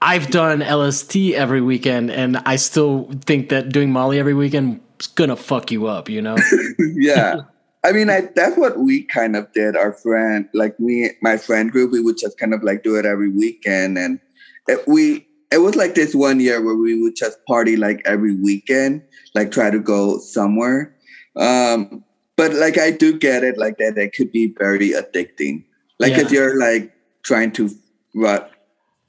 [0.00, 5.06] I've done LSD every weekend, and I still think that doing Molly every weekend is
[5.06, 6.38] gonna fuck you up, you know.
[6.78, 7.42] yeah.
[7.84, 9.76] I mean, I, that's what we kind of did.
[9.76, 13.04] Our friend, like me, my friend group, we would just kind of like do it
[13.04, 14.18] every weekend, and
[14.66, 18.34] it, we it was like this one year where we would just party like every
[18.34, 19.02] weekend,
[19.34, 20.94] like try to go somewhere.
[21.36, 22.04] Um,
[22.36, 25.64] but like I do get it, like that it could be very addicting.
[25.98, 26.20] Like yeah.
[26.20, 26.92] if you're like
[27.22, 27.70] trying to
[28.14, 28.44] ru-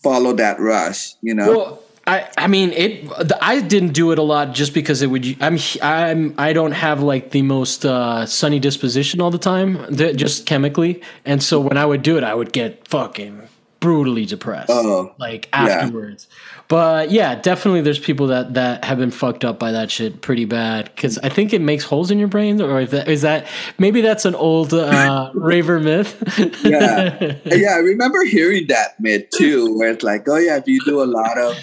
[0.01, 1.57] follow that rush, you know.
[1.57, 3.11] Well, I, I mean it.
[3.41, 5.25] I didn't do it a lot just because it would.
[5.41, 10.45] I'm I'm I don't have like the most uh, sunny disposition all the time, just
[10.45, 13.49] chemically, and so when I would do it, I would get fucking
[13.79, 16.27] brutally depressed, Oh, like afterwards.
[16.67, 20.45] But yeah, definitely, there's people that that have been fucked up by that shit pretty
[20.45, 23.47] bad because I think it makes holes in your brain, or is that, is that
[23.77, 26.21] maybe that's an old uh, raver myth?
[26.63, 27.75] yeah, yeah.
[27.75, 31.05] I remember hearing that myth too, where it's like, oh yeah, if you do a
[31.05, 31.55] lot of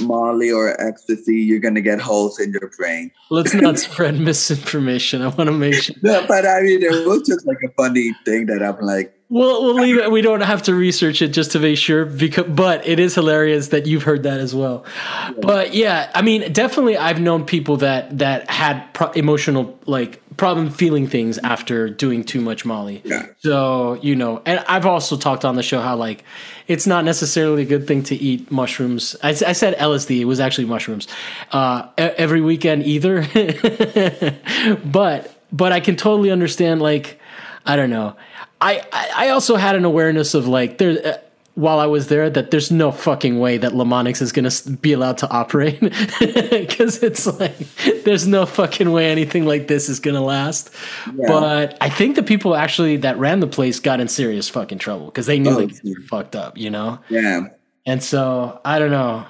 [0.00, 3.10] Molly or ecstasy, you're gonna get holes in your brain.
[3.30, 5.20] Let's not spread misinformation.
[5.22, 5.96] I want to make sure.
[6.02, 9.64] No, but I mean, it was just like a funny thing that I'm like, We'll
[9.64, 10.12] we'll leave it.
[10.12, 12.04] We don't have to research it just to make sure.
[12.04, 14.84] Because, but it is hilarious that you've heard that as well.
[14.86, 15.32] Yeah.
[15.42, 20.70] But yeah, I mean, definitely, I've known people that that had pro- emotional like problem
[20.70, 23.02] feeling things after doing too much Molly.
[23.04, 23.26] Yeah.
[23.38, 26.22] So you know, and I've also talked on the show how like
[26.68, 29.16] it's not necessarily a good thing to eat mushrooms.
[29.24, 31.08] I, I said LSD; it was actually mushrooms.
[31.50, 33.22] Uh, every weekend either.
[34.84, 37.18] but but I can totally understand like
[37.64, 38.14] I don't know
[38.60, 38.82] I,
[39.14, 41.18] I also had an awareness of like there uh,
[41.56, 44.92] while I was there that there's no fucking way that Lamonix is going to be
[44.92, 45.80] allowed to operate
[46.20, 47.56] because it's like
[48.04, 50.70] there's no fucking way anything like this is going to last.
[51.06, 51.26] Yeah.
[51.26, 55.06] But I think the people actually that ran the place got in serious fucking trouble
[55.06, 56.98] because they knew oh, like were fucked up, you know.
[57.08, 57.48] Yeah.
[57.86, 59.24] And so I don't know.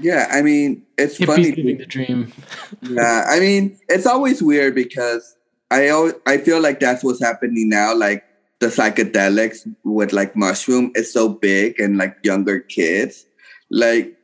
[0.00, 1.52] Yeah, I mean it's Hippies funny.
[1.52, 2.32] Living the dream.
[2.82, 5.36] yeah, I mean it's always weird because
[5.70, 7.94] I always, I feel like that's what's happening now.
[7.94, 8.24] Like
[8.60, 13.26] the psychedelics with like mushroom is so big and like younger kids.
[13.70, 14.16] Like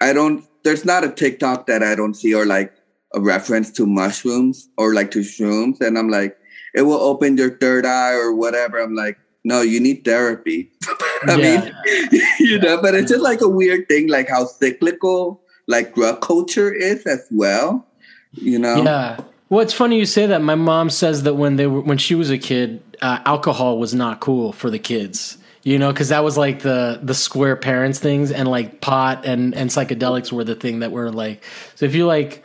[0.00, 2.74] I don't there's not a TikTok that I don't see or like
[3.14, 5.80] a reference to mushrooms or like to shrooms.
[5.80, 6.36] And I'm like,
[6.74, 8.78] it will open your third eye or whatever.
[8.78, 10.70] I'm like, no, you need therapy.
[11.26, 11.64] I yeah.
[11.64, 16.20] mean, you know, but it's just like a weird thing, like how cyclical like drug
[16.20, 17.86] culture is as well.
[18.32, 18.82] You know?
[18.82, 19.20] Yeah.
[19.48, 20.42] Well, it's funny you say that.
[20.42, 23.94] My mom says that when they were when she was a kid, uh, alcohol was
[23.94, 25.38] not cool for the kids.
[25.64, 29.54] You know, because that was like the the square parents things, and like pot and
[29.54, 31.42] and psychedelics were the thing that were like.
[31.74, 32.42] So if you like,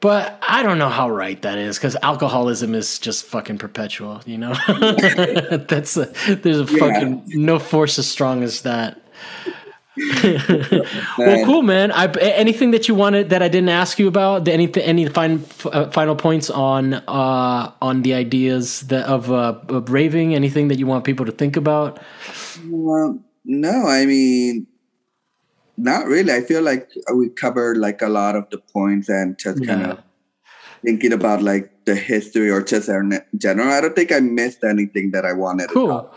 [0.00, 4.22] but I don't know how right that is because alcoholism is just fucking perpetual.
[4.24, 4.54] You know,
[5.68, 6.06] that's a,
[6.36, 9.02] there's a fucking no force as strong as that.
[11.18, 11.90] well, cool, man.
[11.92, 14.46] I, anything that you wanted that I didn't ask you about?
[14.48, 14.82] Anything?
[14.82, 20.34] Any fine, uh, final points on uh, on the ideas that of, uh, of raving?
[20.34, 22.00] Anything that you want people to think about?
[22.66, 24.66] Well, no, I mean,
[25.76, 26.32] not really.
[26.32, 30.02] I feel like we covered like a lot of the points and just kind of
[30.84, 33.68] thinking about like the history or just in general.
[33.68, 35.70] I don't think I missed anything that I wanted.
[35.70, 36.12] Cool.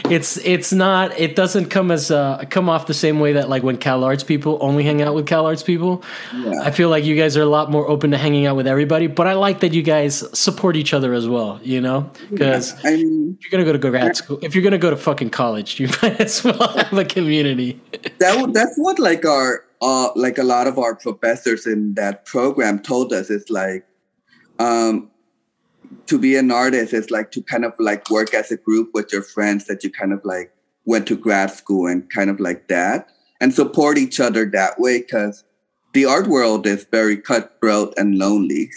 [0.09, 1.19] it's it's not.
[1.21, 4.25] It doesn't come as uh, come off the same way that like when Cal Arts
[4.25, 6.03] people only hang out with Cal Arts people.
[6.35, 6.63] Yeah.
[6.63, 9.07] I feel like you guys are a lot more open to hanging out with everybody.
[9.07, 11.61] But I like that you guys support each other as well.
[11.63, 14.89] You know, because yeah, if you're gonna go to grad school, if you're gonna go
[14.89, 17.79] to fucking college, you might as well have a community.
[18.21, 22.81] That that's what like our uh, like a lot of our professors in that program
[22.81, 23.87] told us it's like
[24.59, 25.11] um,
[26.07, 29.13] to be an artist is like to kind of like work as a group with
[29.13, 30.53] your friends that you kind of like
[30.85, 33.09] went to grad school and kind of like that
[33.41, 35.45] and support each other that way because
[35.93, 38.71] the art world is very cutthroat and lonely.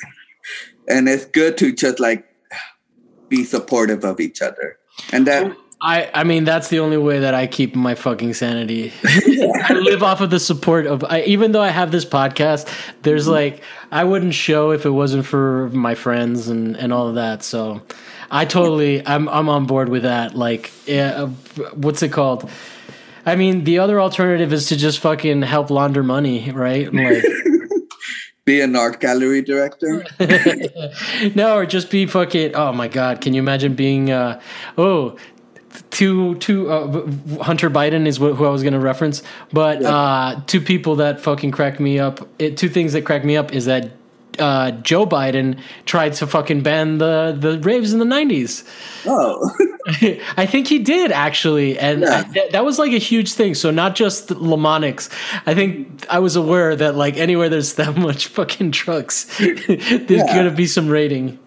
[0.88, 2.26] And it's good to just like
[3.30, 4.78] be supportive of each other.
[5.12, 8.94] And that I, I mean that's the only way that I keep my fucking sanity.
[9.04, 12.72] I live off of the support of I, even though I have this podcast,
[13.02, 13.32] there's mm-hmm.
[13.32, 17.42] like I wouldn't show if it wasn't for my friends and and all of that.
[17.42, 17.82] So
[18.30, 20.36] I totally I'm I'm on board with that.
[20.36, 21.26] Like yeah,
[21.74, 22.50] what's it called?
[23.26, 26.92] I mean, the other alternative is to just fucking help launder money, right?
[26.94, 27.24] Like
[28.46, 30.06] be an art gallery director.
[31.36, 32.56] no, or just be fucking.
[32.56, 34.12] Oh my god, can you imagine being?
[34.12, 34.42] uh
[34.78, 35.18] Oh,
[35.92, 39.22] two two uh, Hunter Biden is who I was going to reference,
[39.54, 42.28] but uh, two people that fucking crack me up.
[42.40, 43.92] It, two things that crack me up is that
[44.40, 48.64] uh, Joe Biden tried to fucking ban the the raves in the nineties.
[49.06, 49.52] Oh,
[50.38, 52.24] I think he did actually, and yeah.
[52.26, 53.56] I, th- that was like a huge thing.
[53.56, 55.10] So not just Lamonics.
[55.46, 60.36] I think I was aware that like anywhere there's that much fucking trucks, there's yeah.
[60.36, 61.38] gonna be some rating.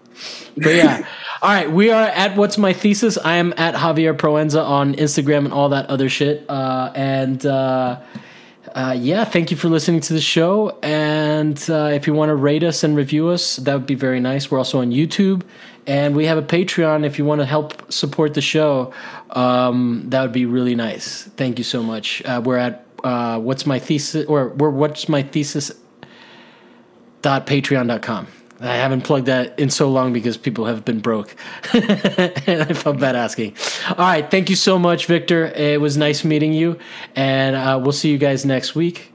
[0.55, 1.07] But yeah.
[1.41, 3.17] All right, we are at what's my thesis.
[3.17, 6.45] I am at Javier Proenza on Instagram and all that other shit.
[6.49, 8.01] Uh, and uh,
[8.73, 10.77] uh, yeah, thank you for listening to the show.
[10.81, 14.19] And uh, if you want to rate us and review us, that would be very
[14.19, 14.51] nice.
[14.51, 15.43] We're also on YouTube,
[15.87, 17.05] and we have a Patreon.
[17.05, 18.93] If you want to help support the show,
[19.31, 21.23] um, that would be really nice.
[21.37, 22.21] Thank you so much.
[22.25, 25.71] Uh, we're at uh, what's my thesis, or we're what's my thesis.
[27.21, 28.27] Dot patreon.com.
[28.61, 31.35] I haven't plugged that in so long because people have been broke.
[31.73, 33.55] and I felt bad asking.
[33.89, 34.29] All right.
[34.29, 35.47] Thank you so much, Victor.
[35.47, 36.79] It was nice meeting you.
[37.15, 39.11] And uh, we'll see you guys next week.